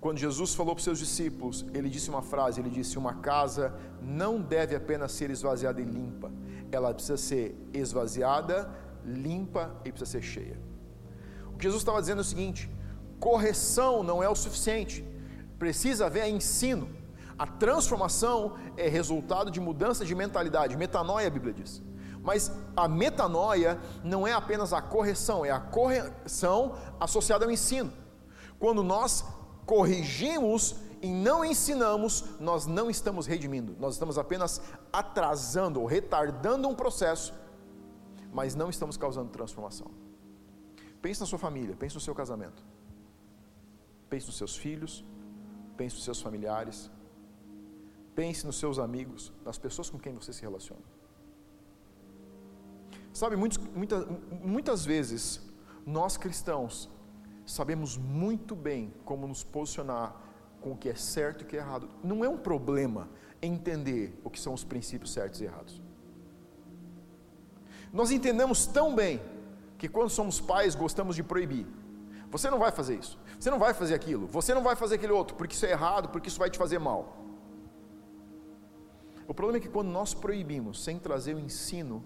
Quando 0.00 0.16
Jesus 0.16 0.54
falou 0.54 0.74
para 0.74 0.80
os 0.80 0.84
seus 0.84 0.98
discípulos, 0.98 1.66
ele 1.74 1.90
disse 1.90 2.08
uma 2.08 2.22
frase: 2.22 2.58
ele 2.60 2.70
disse, 2.70 2.96
Uma 2.96 3.14
casa 3.14 3.74
não 4.00 4.40
deve 4.40 4.74
apenas 4.74 5.12
ser 5.12 5.30
esvaziada 5.30 5.80
e 5.80 5.84
limpa, 5.84 6.30
ela 6.72 6.94
precisa 6.94 7.18
ser 7.18 7.54
esvaziada, 7.74 8.70
limpa 9.04 9.70
e 9.84 9.92
precisa 9.92 10.10
ser 10.12 10.22
cheia. 10.22 10.58
O 11.52 11.58
que 11.58 11.64
Jesus 11.64 11.82
estava 11.82 12.00
dizendo 12.00 12.18
é 12.18 12.22
o 12.22 12.24
seguinte: 12.24 12.70
correção 13.18 14.02
não 14.02 14.22
é 14.22 14.28
o 14.28 14.34
suficiente, 14.34 15.04
precisa 15.58 16.06
haver 16.06 16.26
ensino. 16.28 16.88
A 17.38 17.46
transformação 17.46 18.56
é 18.76 18.88
resultado 18.88 19.50
de 19.50 19.60
mudança 19.60 20.04
de 20.04 20.14
mentalidade, 20.14 20.76
metanoia, 20.76 21.26
a 21.26 21.30
Bíblia 21.30 21.52
diz. 21.52 21.82
Mas 22.22 22.52
a 22.76 22.86
metanoia 22.86 23.78
não 24.04 24.26
é 24.26 24.32
apenas 24.32 24.72
a 24.74 24.80
correção, 24.82 25.44
é 25.44 25.50
a 25.50 25.60
correção 25.60 26.76
associada 26.98 27.46
ao 27.46 27.50
ensino. 27.50 27.90
Quando 28.58 28.82
nós 28.82 29.24
corrigimos 29.70 30.74
e 31.00 31.06
não 31.06 31.44
ensinamos, 31.44 32.24
nós 32.40 32.66
não 32.66 32.90
estamos 32.90 33.24
redimindo, 33.24 33.76
nós 33.78 33.94
estamos 33.94 34.18
apenas 34.18 34.60
atrasando 34.92 35.80
ou 35.80 35.86
retardando 35.86 36.66
um 36.68 36.74
processo, 36.74 37.32
mas 38.32 38.56
não 38.56 38.68
estamos 38.68 38.96
causando 38.96 39.30
transformação. 39.30 39.88
Pense 41.00 41.20
na 41.20 41.26
sua 41.26 41.38
família, 41.38 41.76
pense 41.76 41.94
no 41.94 42.00
seu 42.00 42.16
casamento, 42.16 42.60
pense 44.08 44.26
nos 44.26 44.38
seus 44.38 44.56
filhos, 44.56 45.04
pense 45.76 45.94
nos 45.94 46.04
seus 46.04 46.20
familiares, 46.20 46.90
pense 48.12 48.44
nos 48.44 48.58
seus 48.58 48.80
amigos, 48.80 49.32
nas 49.44 49.56
pessoas 49.56 49.88
com 49.88 50.00
quem 50.00 50.12
você 50.14 50.32
se 50.32 50.42
relaciona. 50.42 50.82
Sabe, 53.12 53.36
muitos, 53.36 53.58
muita, 53.72 54.04
muitas 54.42 54.84
vezes 54.84 55.40
nós 55.86 56.16
cristãos 56.16 56.90
sabemos 57.50 57.96
muito 57.96 58.54
bem 58.54 58.92
como 59.04 59.26
nos 59.26 59.42
posicionar 59.42 60.14
com 60.60 60.72
o 60.72 60.76
que 60.76 60.88
é 60.88 60.94
certo 60.94 61.42
e 61.42 61.44
o 61.44 61.46
que 61.46 61.56
é 61.56 61.60
errado. 61.60 61.88
Não 62.02 62.24
é 62.24 62.28
um 62.28 62.36
problema 62.36 63.08
entender 63.42 64.18
o 64.22 64.30
que 64.30 64.38
são 64.38 64.52
os 64.52 64.64
princípios 64.64 65.12
certos 65.12 65.40
e 65.40 65.44
errados. 65.44 65.80
Nós 67.92 68.10
entendemos 68.10 68.66
tão 68.66 68.94
bem 68.94 69.20
que 69.78 69.88
quando 69.88 70.10
somos 70.10 70.40
pais 70.40 70.74
gostamos 70.74 71.16
de 71.16 71.22
proibir. 71.22 71.66
Você 72.30 72.48
não 72.48 72.58
vai 72.58 72.70
fazer 72.70 72.96
isso. 72.96 73.18
Você 73.38 73.50
não 73.50 73.58
vai 73.58 73.74
fazer 73.74 73.94
aquilo. 73.94 74.26
Você 74.28 74.54
não 74.54 74.62
vai 74.62 74.76
fazer 74.76 74.96
aquele 74.96 75.12
outro, 75.12 75.34
porque 75.34 75.54
isso 75.54 75.66
é 75.66 75.70
errado, 75.70 76.10
porque 76.10 76.28
isso 76.28 76.38
vai 76.38 76.50
te 76.50 76.58
fazer 76.58 76.78
mal. 76.78 77.16
O 79.26 79.34
problema 79.34 79.58
é 79.58 79.60
que 79.60 79.68
quando 79.68 79.88
nós 79.88 80.14
proibimos 80.14 80.84
sem 80.84 80.98
trazer 80.98 81.34
o 81.34 81.38
ensino, 81.38 82.04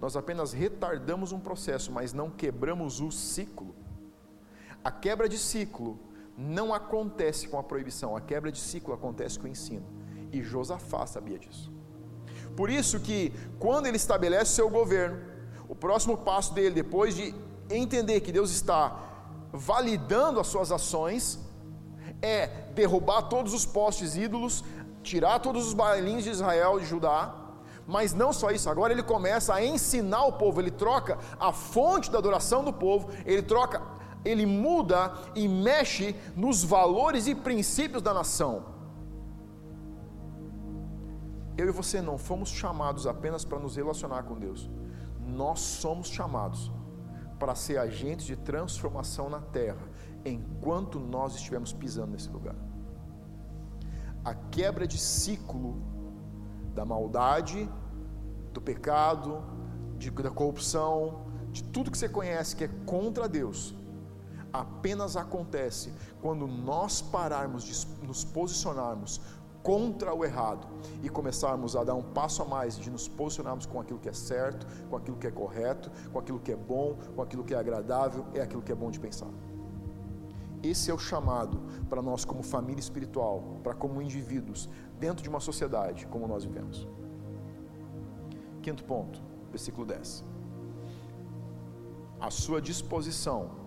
nós 0.00 0.16
apenas 0.16 0.52
retardamos 0.52 1.30
um 1.32 1.38
processo, 1.38 1.92
mas 1.92 2.12
não 2.12 2.30
quebramos 2.30 3.00
o 3.00 3.10
ciclo. 3.10 3.74
A 4.84 4.90
quebra 4.90 5.28
de 5.28 5.38
ciclo 5.38 5.98
não 6.36 6.74
acontece 6.74 7.48
com 7.48 7.58
a 7.58 7.62
proibição, 7.62 8.16
a 8.16 8.20
quebra 8.20 8.52
de 8.52 8.60
ciclo 8.60 8.92
acontece 8.92 9.38
com 9.38 9.46
o 9.46 9.50
ensino. 9.50 9.86
E 10.30 10.42
Josafá 10.42 11.06
sabia 11.06 11.38
disso. 11.38 11.72
Por 12.56 12.68
isso 12.70 13.00
que 13.00 13.32
quando 13.58 13.86
ele 13.86 13.96
estabelece 13.96 14.52
seu 14.52 14.68
governo, 14.68 15.18
o 15.68 15.74
próximo 15.74 16.16
passo 16.18 16.52
dele, 16.52 16.74
depois 16.74 17.16
de 17.16 17.34
entender 17.70 18.20
que 18.20 18.30
Deus 18.30 18.50
está 18.50 18.80
validando 19.52 20.38
as 20.38 20.48
suas 20.48 20.70
ações, 20.70 21.38
é 22.20 22.46
derrubar 22.74 23.22
todos 23.22 23.54
os 23.54 23.64
postes 23.64 24.16
ídolos, 24.16 24.64
tirar 25.02 25.38
todos 25.38 25.66
os 25.66 25.74
bailinhos 25.74 26.24
de 26.24 26.30
Israel 26.30 26.80
e 26.80 26.84
Judá, 26.84 27.34
mas 27.86 28.14
não 28.14 28.32
só 28.32 28.50
isso, 28.50 28.70
agora 28.70 28.92
ele 28.92 29.02
começa 29.02 29.54
a 29.54 29.64
ensinar 29.64 30.24
o 30.24 30.32
povo, 30.32 30.60
ele 30.60 30.70
troca 30.70 31.18
a 31.38 31.52
fonte 31.52 32.10
da 32.10 32.18
adoração 32.18 32.64
do 32.64 32.72
povo, 32.72 33.10
ele 33.26 33.42
troca, 33.42 33.82
ele 34.24 34.46
muda 34.46 35.12
e 35.34 35.46
mexe 35.46 36.14
nos 36.34 36.64
valores 36.64 37.26
e 37.26 37.34
princípios 37.34 38.02
da 38.02 38.14
nação. 38.14 38.64
Eu 41.56 41.68
e 41.68 41.70
você 41.70 42.00
não 42.00 42.18
fomos 42.18 42.48
chamados 42.48 43.06
apenas 43.06 43.44
para 43.44 43.60
nos 43.60 43.76
relacionar 43.76 44.24
com 44.24 44.38
Deus, 44.38 44.68
nós 45.26 45.60
somos 45.60 46.08
chamados 46.08 46.72
para 47.38 47.54
ser 47.54 47.78
agentes 47.78 48.26
de 48.26 48.36
transformação 48.36 49.28
na 49.28 49.40
terra, 49.40 49.88
enquanto 50.24 50.98
nós 50.98 51.34
estivermos 51.34 51.72
pisando 51.72 52.12
nesse 52.12 52.28
lugar. 52.28 52.56
A 54.24 54.34
quebra 54.34 54.86
de 54.86 54.98
ciclo 54.98 55.76
da 56.74 56.84
maldade, 56.84 57.70
do 58.52 58.60
pecado, 58.60 59.42
de, 59.98 60.10
da 60.10 60.30
corrupção, 60.30 61.26
de 61.52 61.62
tudo 61.62 61.90
que 61.90 61.98
você 61.98 62.08
conhece 62.08 62.56
que 62.56 62.64
é 62.64 62.68
contra 62.86 63.28
Deus, 63.28 63.74
apenas 64.54 65.16
acontece 65.16 65.92
quando 66.22 66.46
nós 66.46 67.02
pararmos 67.02 67.64
de 67.64 68.06
nos 68.06 68.24
posicionarmos 68.24 69.20
contra 69.64 70.14
o 70.14 70.24
errado 70.24 70.68
e 71.02 71.08
começarmos 71.08 71.74
a 71.74 71.82
dar 71.82 71.94
um 71.94 72.02
passo 72.02 72.40
a 72.42 72.44
mais 72.44 72.78
de 72.78 72.88
nos 72.88 73.08
posicionarmos 73.08 73.66
com 73.66 73.80
aquilo 73.80 73.98
que 73.98 74.08
é 74.08 74.12
certo, 74.12 74.64
com 74.88 74.96
aquilo 74.96 75.16
que 75.16 75.26
é 75.26 75.30
correto, 75.30 75.90
com 76.12 76.20
aquilo 76.20 76.38
que 76.38 76.52
é 76.52 76.56
bom, 76.56 76.96
com 77.16 77.22
aquilo 77.22 77.42
que 77.42 77.52
é 77.52 77.56
agradável, 77.56 78.26
é 78.32 78.42
aquilo 78.42 78.62
que 78.62 78.70
é 78.70 78.74
bom 78.74 78.92
de 78.92 79.00
pensar. 79.00 79.30
Esse 80.62 80.88
é 80.90 80.94
o 80.94 80.98
chamado 80.98 81.60
para 81.90 82.00
nós, 82.00 82.24
como 82.24 82.42
família 82.42 82.80
espiritual, 82.80 83.58
para 83.62 83.74
como 83.74 84.00
indivíduos, 84.00 84.68
dentro 85.00 85.22
de 85.22 85.28
uma 85.28 85.40
sociedade 85.40 86.06
como 86.06 86.28
nós 86.28 86.44
vivemos. 86.44 86.86
Quinto 88.62 88.84
ponto, 88.84 89.20
versículo 89.50 89.84
10. 89.84 90.24
A 92.20 92.30
sua 92.30 92.62
disposição 92.62 93.63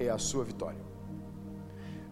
é 0.00 0.10
a 0.10 0.18
sua 0.18 0.44
vitória 0.44 0.90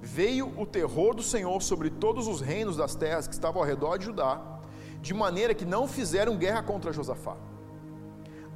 veio 0.00 0.52
o 0.56 0.64
terror 0.64 1.14
do 1.14 1.22
Senhor 1.22 1.60
sobre 1.62 1.90
todos 1.90 2.26
os 2.26 2.40
reinos 2.40 2.76
das 2.76 2.94
terras 2.94 3.26
que 3.26 3.34
estavam 3.34 3.60
ao 3.60 3.68
redor 3.68 3.98
de 3.98 4.06
Judá, 4.06 4.40
de 5.00 5.12
maneira 5.12 5.54
que 5.54 5.64
não 5.64 5.86
fizeram 5.88 6.36
guerra 6.36 6.62
contra 6.62 6.92
Josafá. 6.92 7.36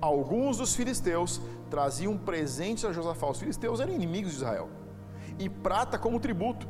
Alguns 0.00 0.56
dos 0.56 0.74
filisteus 0.74 1.40
traziam 1.70 2.16
presentes 2.16 2.84
a 2.84 2.92
Josafá. 2.92 3.28
Os 3.28 3.38
filisteus 3.38 3.80
eram 3.80 3.92
inimigos 3.92 4.32
de 4.32 4.38
Israel. 4.38 4.68
E 5.38 5.48
prata 5.48 5.96
como 5.96 6.18
tributo. 6.18 6.66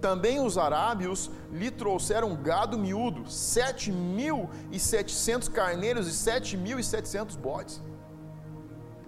Também 0.00 0.40
os 0.40 0.56
arábios 0.56 1.30
lhe 1.52 1.70
trouxeram 1.70 2.34
gado 2.34 2.78
miúdo, 2.78 3.30
sete 3.30 3.92
mil 3.92 4.48
e 4.72 4.78
setecentos 4.80 5.46
carneiros 5.46 6.06
e 6.08 6.12
sete 6.12 6.56
mil 6.56 6.78
e 6.78 6.84
setecentos 6.84 7.36
bodes. 7.36 7.82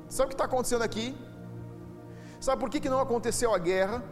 Sabe 0.07 0.27
o 0.27 0.29
que 0.29 0.35
está 0.35 0.45
acontecendo 0.45 0.83
aqui? 0.83 1.17
Sabe 2.43 2.61
por 2.61 2.69
que, 2.69 2.81
que 2.81 2.91
não 2.91 2.99
aconteceu 2.99 3.55
a 3.55 3.59
guerra? 3.59 4.03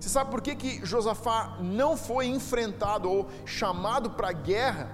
Você 0.00 0.08
sabe 0.08 0.32
por 0.32 0.42
que, 0.42 0.56
que 0.56 0.84
Josafá 0.84 1.58
não 1.60 1.96
foi 1.96 2.26
enfrentado 2.26 3.08
ou 3.08 3.28
chamado 3.46 4.10
para 4.10 4.30
a 4.30 4.32
guerra 4.32 4.90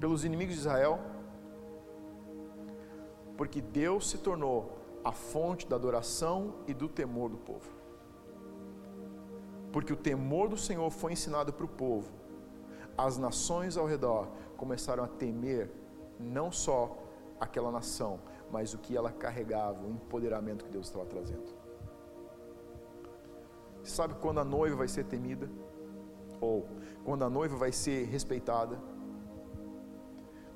pelos 0.00 0.24
inimigos 0.24 0.54
de 0.54 0.60
Israel? 0.62 0.98
Porque 3.36 3.60
Deus 3.60 4.10
se 4.10 4.18
tornou 4.18 4.76
a 5.04 5.12
fonte 5.12 5.68
da 5.68 5.76
adoração 5.76 6.56
e 6.66 6.74
do 6.74 6.88
temor 6.88 7.30
do 7.30 7.36
povo. 7.36 7.70
Porque 9.70 9.92
o 9.92 9.96
temor 9.96 10.48
do 10.48 10.56
Senhor 10.56 10.90
foi 10.90 11.12
ensinado 11.12 11.52
para 11.52 11.64
o 11.64 11.68
povo, 11.68 12.10
as 12.98 13.18
nações 13.18 13.76
ao 13.76 13.86
redor 13.86 14.26
começaram 14.56 15.04
a 15.04 15.06
temer 15.06 15.70
não 16.18 16.50
só 16.50 16.98
aquela 17.38 17.70
nação, 17.70 18.18
mas 18.50 18.74
o 18.74 18.78
que 18.78 18.96
ela 18.96 19.10
carregava, 19.10 19.84
o 19.84 19.90
empoderamento 19.90 20.64
que 20.64 20.70
Deus 20.70 20.86
estava 20.86 21.04
trazendo. 21.04 21.54
Sabe 23.82 24.14
quando 24.14 24.40
a 24.40 24.44
noiva 24.44 24.76
vai 24.76 24.88
ser 24.88 25.04
temida? 25.04 25.48
Ou 26.40 26.66
quando 27.04 27.24
a 27.24 27.30
noiva 27.30 27.56
vai 27.56 27.72
ser 27.72 28.06
respeitada? 28.06 28.80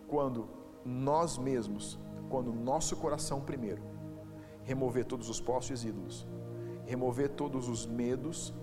Quando 0.08 0.48
nós 0.84 1.38
mesmos, 1.38 1.98
quando 2.28 2.52
nosso 2.52 2.96
coração 2.96 3.40
primeiro, 3.40 3.82
remover 4.64 5.04
todos 5.04 5.28
os 5.28 5.40
postos 5.40 5.84
ídolos, 5.84 6.26
remover 6.86 7.30
todos 7.30 7.68
os 7.68 7.86
medos, 7.86 8.54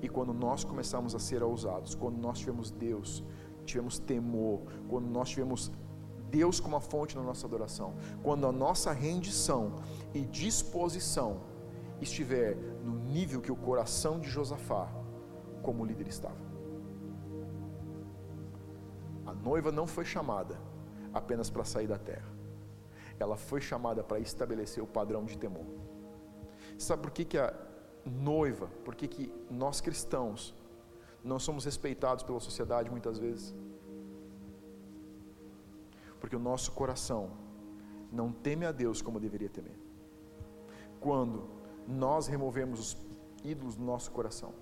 e 0.00 0.08
quando 0.08 0.32
nós 0.32 0.62
começamos 0.62 1.14
a 1.14 1.18
ser 1.18 1.42
ousados, 1.42 1.94
quando 1.94 2.18
nós 2.18 2.38
tivemos 2.38 2.70
Deus, 2.70 3.24
tivemos 3.64 3.98
temor, 3.98 4.62
quando 4.88 5.06
nós 5.06 5.28
tivemos 5.30 5.72
Deus 6.36 6.60
como 6.60 6.76
a 6.76 6.80
fonte 6.80 7.16
da 7.16 7.22
nossa 7.22 7.46
adoração, 7.46 7.94
quando 8.22 8.46
a 8.46 8.52
nossa 8.52 8.92
rendição 8.92 9.62
e 10.12 10.20
disposição 10.20 11.30
estiver 12.00 12.56
no 12.84 12.94
nível 13.16 13.40
que 13.40 13.50
o 13.50 13.56
coração 13.68 14.20
de 14.20 14.28
Josafá, 14.28 14.86
como 15.62 15.86
líder, 15.90 16.08
estava. 16.08 16.44
A 19.24 19.32
noiva 19.32 19.72
não 19.72 19.86
foi 19.86 20.04
chamada 20.04 20.60
apenas 21.20 21.48
para 21.48 21.64
sair 21.64 21.88
da 21.94 21.98
terra, 21.98 22.30
ela 23.18 23.36
foi 23.36 23.60
chamada 23.62 24.04
para 24.04 24.18
estabelecer 24.20 24.82
o 24.82 24.86
padrão 24.98 25.24
de 25.24 25.38
temor. 25.38 25.66
Sabe 26.76 27.00
por 27.00 27.10
que, 27.10 27.24
que 27.24 27.38
a 27.38 27.54
noiva, 28.04 28.66
por 28.84 28.94
que, 28.94 29.08
que 29.08 29.32
nós 29.50 29.80
cristãos 29.80 30.54
não 31.24 31.38
somos 31.38 31.64
respeitados 31.64 32.22
pela 32.22 32.40
sociedade 32.40 32.90
muitas 32.90 33.18
vezes? 33.18 33.54
Porque 36.20 36.36
o 36.36 36.40
nosso 36.40 36.72
coração 36.72 37.30
não 38.10 38.32
teme 38.32 38.64
a 38.64 38.72
Deus 38.72 39.02
como 39.02 39.20
deveria 39.20 39.48
temer. 39.48 39.78
Quando 41.00 41.48
nós 41.86 42.26
removemos 42.26 42.80
os 42.80 42.96
ídolos 43.44 43.76
do 43.76 43.84
nosso 43.84 44.10
coração. 44.10 44.52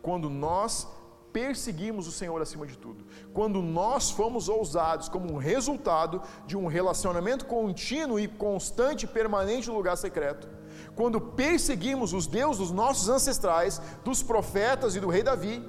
Quando 0.00 0.30
nós 0.30 0.88
perseguimos 1.32 2.06
o 2.06 2.12
Senhor 2.12 2.40
acima 2.40 2.64
de 2.64 2.78
tudo. 2.78 3.04
Quando 3.32 3.60
nós 3.60 4.10
fomos 4.10 4.48
ousados 4.48 5.08
como 5.08 5.32
um 5.32 5.36
resultado 5.36 6.22
de 6.46 6.56
um 6.56 6.66
relacionamento 6.68 7.44
contínuo 7.44 8.20
e 8.20 8.28
constante 8.28 9.04
permanente 9.04 9.68
no 9.68 9.74
lugar 9.74 9.96
secreto. 9.96 10.48
Quando 10.94 11.20
perseguimos 11.20 12.12
os 12.12 12.28
deuses 12.28 12.58
dos 12.58 12.70
nossos 12.70 13.08
ancestrais, 13.08 13.80
dos 14.04 14.22
profetas 14.22 14.94
e 14.94 15.00
do 15.00 15.08
rei 15.08 15.24
Davi, 15.24 15.60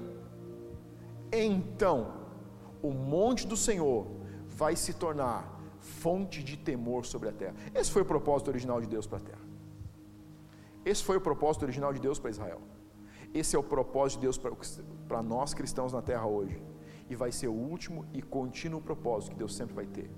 então 1.31 2.13
o 2.83 2.91
monte 2.91 3.47
do 3.47 3.57
Senhor 3.57 4.05
vai 4.55 4.75
se 4.75 4.93
tornar 4.93 5.39
fonte 5.79 6.43
de 6.43 6.55
temor 6.57 7.05
sobre 7.05 7.29
a 7.29 7.31
terra. 7.31 7.55
Esse 7.73 7.91
foi 7.91 8.01
o 8.01 8.05
propósito 8.05 8.47
original 8.47 8.79
de 8.81 8.87
Deus 8.87 9.05
para 9.05 9.17
a 9.17 9.21
terra. 9.21 9.45
Esse 10.85 11.03
foi 11.03 11.17
o 11.17 11.21
propósito 11.21 11.63
original 11.63 11.91
de 11.93 11.99
Deus 11.99 12.19
para 12.19 12.29
Israel. 12.29 12.61
Esse 13.33 13.55
é 13.55 13.59
o 13.59 13.63
propósito 13.63 14.19
de 14.19 14.27
Deus 14.27 14.39
para 15.07 15.21
nós 15.21 15.53
cristãos 15.53 15.91
na 15.91 16.01
terra 16.01 16.25
hoje. 16.25 16.61
E 17.09 17.15
vai 17.15 17.31
ser 17.31 17.47
o 17.47 17.53
último 17.53 18.05
e 18.13 18.21
contínuo 18.21 18.81
propósito 18.81 19.31
que 19.31 19.37
Deus 19.37 19.55
sempre 19.55 19.75
vai 19.75 19.85
ter, 19.85 20.09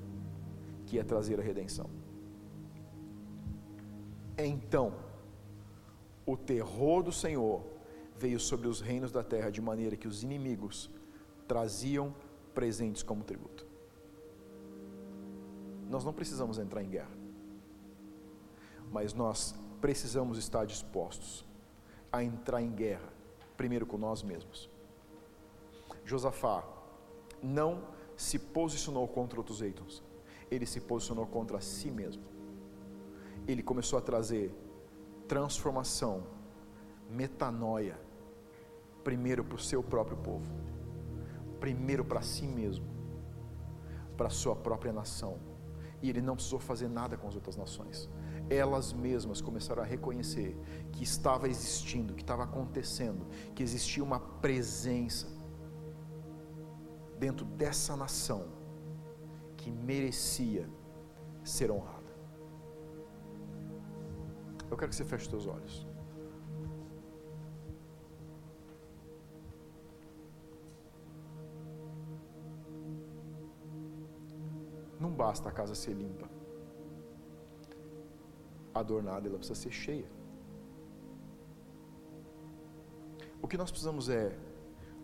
que 0.85 0.99
é 0.99 1.03
trazer 1.03 1.39
a 1.39 1.43
redenção. 1.43 1.89
Então, 4.38 4.93
o 6.25 6.38
terror 6.38 7.01
do 7.01 7.11
Senhor 7.11 7.63
veio 8.17 8.39
sobre 8.39 8.67
os 8.67 8.81
reinos 8.81 9.11
da 9.11 9.23
terra 9.23 9.49
de 9.49 9.61
maneira 9.61 9.97
que 9.97 10.07
os 10.07 10.23
inimigos 10.23 10.91
traziam 11.47 12.13
presentes 12.53 13.01
como 13.01 13.23
tributo. 13.23 13.65
Nós 15.89 16.03
não 16.03 16.13
precisamos 16.13 16.57
entrar 16.57 16.83
em 16.83 16.89
guerra, 16.89 17.11
mas 18.91 19.13
nós 19.13 19.55
precisamos 19.79 20.38
estar 20.38 20.65
dispostos 20.65 21.45
a 22.11 22.23
entrar 22.23 22.61
em 22.61 22.71
guerra, 22.71 23.09
primeiro 23.55 23.85
com 23.85 23.97
nós 23.97 24.23
mesmos. 24.23 24.69
Josafá 26.03 26.63
não 27.41 27.83
se 28.15 28.39
posicionou 28.39 29.07
contra 29.07 29.39
outros 29.39 29.61
reinos, 29.61 30.03
ele 30.49 30.65
se 30.65 30.81
posicionou 30.81 31.25
contra 31.25 31.59
si 31.61 31.91
mesmo. 31.91 32.23
Ele 33.47 33.61
começou 33.61 33.99
a 33.99 34.01
trazer 34.01 34.53
transformação, 35.27 36.23
metanoia, 37.09 37.99
primeiro 39.03 39.43
para 39.43 39.55
o 39.55 39.59
seu 39.59 39.83
próprio 39.83 40.17
povo, 40.17 40.51
primeiro 41.59 42.03
para 42.03 42.21
si 42.21 42.47
mesmo, 42.47 42.85
para 44.17 44.27
a 44.27 44.31
sua 44.31 44.55
própria 44.55 44.91
nação. 44.91 45.38
E 46.02 46.10
ele 46.10 46.22
não 46.22 46.36
precisou 46.36 46.60
fazer 46.60 46.88
nada 46.88 47.18
com 47.18 47.28
as 47.28 47.36
outras 47.36 47.56
nações. 47.56 48.10
Elas 48.50 48.93
mesmas 48.93 49.41
começaram 49.41 49.82
a 49.82 49.86
reconhecer 49.86 50.58
que 50.91 51.04
estava 51.04 51.48
existindo, 51.48 52.14
que 52.14 52.22
estava 52.22 52.43
acontecendo, 52.43 53.26
que 53.56 53.64
existia 53.64 54.04
uma 54.04 54.20
presença 54.20 55.28
dentro 57.18 57.45
dessa 57.45 57.95
nação 57.95 58.45
que 59.58 59.72
merecia 59.72 60.70
ser 61.43 61.72
honrada. 61.72 61.98
Eu 64.70 64.78
quero 64.78 64.89
que 64.89 64.95
você 64.95 65.06
feche 65.06 65.24
os 65.24 65.30
teus 65.30 65.48
olhos. 65.48 65.86
Não 75.00 75.12
basta 75.12 75.50
a 75.50 75.52
casa 75.52 75.76
ser 75.76 75.93
limpa, 75.93 76.28
adornada, 78.74 79.28
ela 79.28 79.38
precisa 79.38 79.60
ser 79.60 79.72
cheia. 79.72 80.10
O 83.41 83.48
que 83.48 83.58
nós 83.58 83.70
precisamos 83.70 84.10
é 84.10 84.38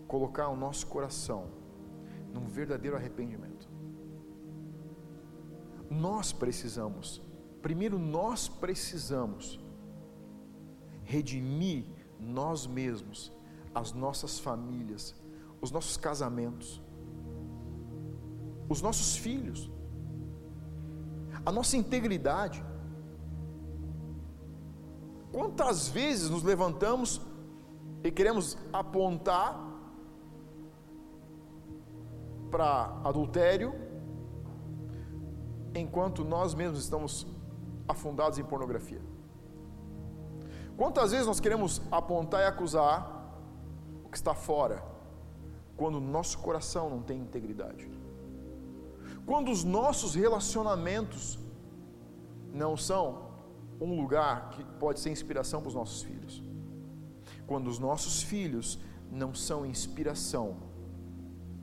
colocar 0.08 0.48
o 0.50 0.56
nosso 0.56 0.88
coração 0.88 1.48
num 2.34 2.48
verdadeiro 2.48 2.96
arrependimento. 2.96 3.70
Nós 5.90 6.34
precisamos, 6.34 7.22
primeiro 7.62 8.00
nós 8.00 8.48
precisamos 8.48 9.60
redimir 11.04 11.86
nós 12.20 12.66
mesmos, 12.66 13.32
as 13.76 13.92
nossas 13.92 14.40
famílias, 14.40 15.16
os 15.62 15.72
nossos 15.72 15.98
casamentos, 15.98 16.82
os 18.70 18.82
nossos 18.82 19.16
filhos, 19.16 19.72
a 21.46 21.52
nossa 21.52 21.76
integridade. 21.76 22.64
Quantas 25.32 25.88
vezes 25.88 26.30
nos 26.30 26.44
levantamos 26.44 27.22
e 28.04 28.12
queremos 28.12 28.58
apontar 28.72 29.60
para 32.52 33.02
adultério, 33.04 33.74
enquanto 35.74 36.24
nós 36.24 36.54
mesmos 36.54 36.80
estamos 36.82 37.26
afundados 37.88 38.38
em 38.38 38.44
pornografia? 38.44 39.02
Quantas 40.78 41.12
vezes 41.12 41.26
nós 41.26 41.40
queremos 41.40 41.82
apontar 41.92 42.42
e 42.42 42.46
acusar 42.46 43.36
o 44.04 44.10
que 44.10 44.18
está 44.18 44.36
fora, 44.36 44.84
quando 45.76 46.00
nosso 46.00 46.38
coração 46.40 46.90
não 46.90 47.02
tem 47.02 47.20
integridade? 47.20 48.03
Quando 49.26 49.50
os 49.50 49.64
nossos 49.64 50.16
relacionamentos 50.16 51.40
não 52.54 52.76
são 52.76 53.32
um 53.80 53.96
lugar 53.96 54.50
que 54.50 54.64
pode 54.80 55.00
ser 55.00 55.10
inspiração 55.10 55.62
para 55.62 55.70
os 55.70 55.76
nossos 55.76 56.04
filhos. 56.04 56.44
Quando 57.48 57.68
os 57.68 57.80
nossos 57.80 58.22
filhos 58.22 58.80
não 59.12 59.34
são 59.34 59.66
inspiração 59.66 60.58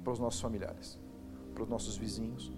para 0.03 0.13
os 0.13 0.19
nossos 0.19 0.41
familiares, 0.41 0.99
para 1.55 1.63
os 1.63 1.69
nossos 1.69 1.97
vizinhos. 1.97 2.53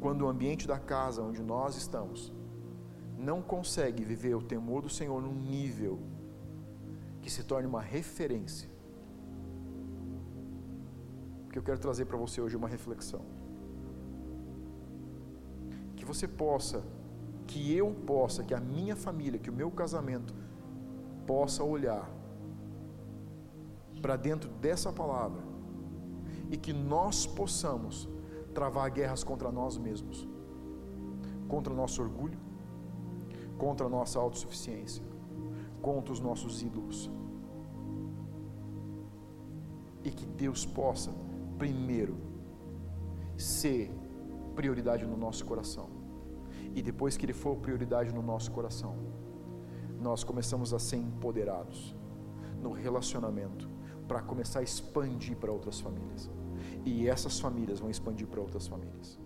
Quando 0.00 0.22
o 0.22 0.28
ambiente 0.28 0.66
da 0.66 0.78
casa 0.78 1.22
onde 1.22 1.40
nós 1.40 1.76
estamos 1.76 2.32
não 3.16 3.40
consegue 3.40 4.04
viver 4.04 4.34
o 4.34 4.42
temor 4.42 4.82
do 4.82 4.88
Senhor 4.88 5.22
num 5.22 5.34
nível 5.34 6.00
que 7.20 7.30
se 7.30 7.44
torne 7.44 7.68
uma 7.68 7.80
referência. 7.80 8.68
Que 11.52 11.58
eu 11.58 11.62
quero 11.62 11.78
trazer 11.78 12.06
para 12.06 12.16
você 12.16 12.40
hoje 12.40 12.56
uma 12.56 12.66
reflexão 12.66 13.41
você 16.12 16.28
possa, 16.28 16.84
que 17.46 17.74
eu 17.74 17.92
possa, 18.06 18.42
que 18.42 18.54
a 18.54 18.60
minha 18.60 18.94
família, 18.94 19.38
que 19.38 19.50
o 19.50 19.52
meu 19.52 19.70
casamento 19.70 20.34
possa 21.26 21.62
olhar 21.62 22.10
para 24.00 24.16
dentro 24.16 24.50
dessa 24.50 24.92
palavra 24.92 25.42
e 26.50 26.56
que 26.56 26.72
nós 26.72 27.26
possamos 27.26 28.08
travar 28.52 28.90
guerras 28.90 29.24
contra 29.24 29.50
nós 29.50 29.78
mesmos, 29.78 30.28
contra 31.48 31.72
o 31.72 31.76
nosso 31.76 32.02
orgulho, 32.02 32.38
contra 33.56 33.86
a 33.86 33.88
nossa 33.88 34.18
autossuficiência, 34.18 35.04
contra 35.80 36.12
os 36.12 36.20
nossos 36.20 36.62
ídolos. 36.62 37.10
E 40.04 40.10
que 40.10 40.26
Deus 40.26 40.66
possa, 40.66 41.12
primeiro, 41.58 42.16
ser 43.36 43.90
prioridade 44.54 45.06
no 45.06 45.16
nosso 45.16 45.44
coração. 45.44 45.91
E 46.74 46.82
depois 46.82 47.16
que 47.16 47.26
Ele 47.26 47.32
for 47.32 47.56
prioridade 47.56 48.14
no 48.14 48.22
nosso 48.22 48.50
coração, 48.50 48.96
nós 50.00 50.24
começamos 50.24 50.72
a 50.74 50.78
ser 50.78 50.96
empoderados 50.96 51.94
no 52.60 52.72
relacionamento 52.72 53.68
para 54.08 54.20
começar 54.20 54.60
a 54.60 54.62
expandir 54.62 55.36
para 55.36 55.52
outras 55.52 55.80
famílias. 55.80 56.30
E 56.84 57.08
essas 57.08 57.38
famílias 57.38 57.80
vão 57.80 57.90
expandir 57.90 58.26
para 58.26 58.40
outras 58.40 58.66
famílias. 58.66 59.18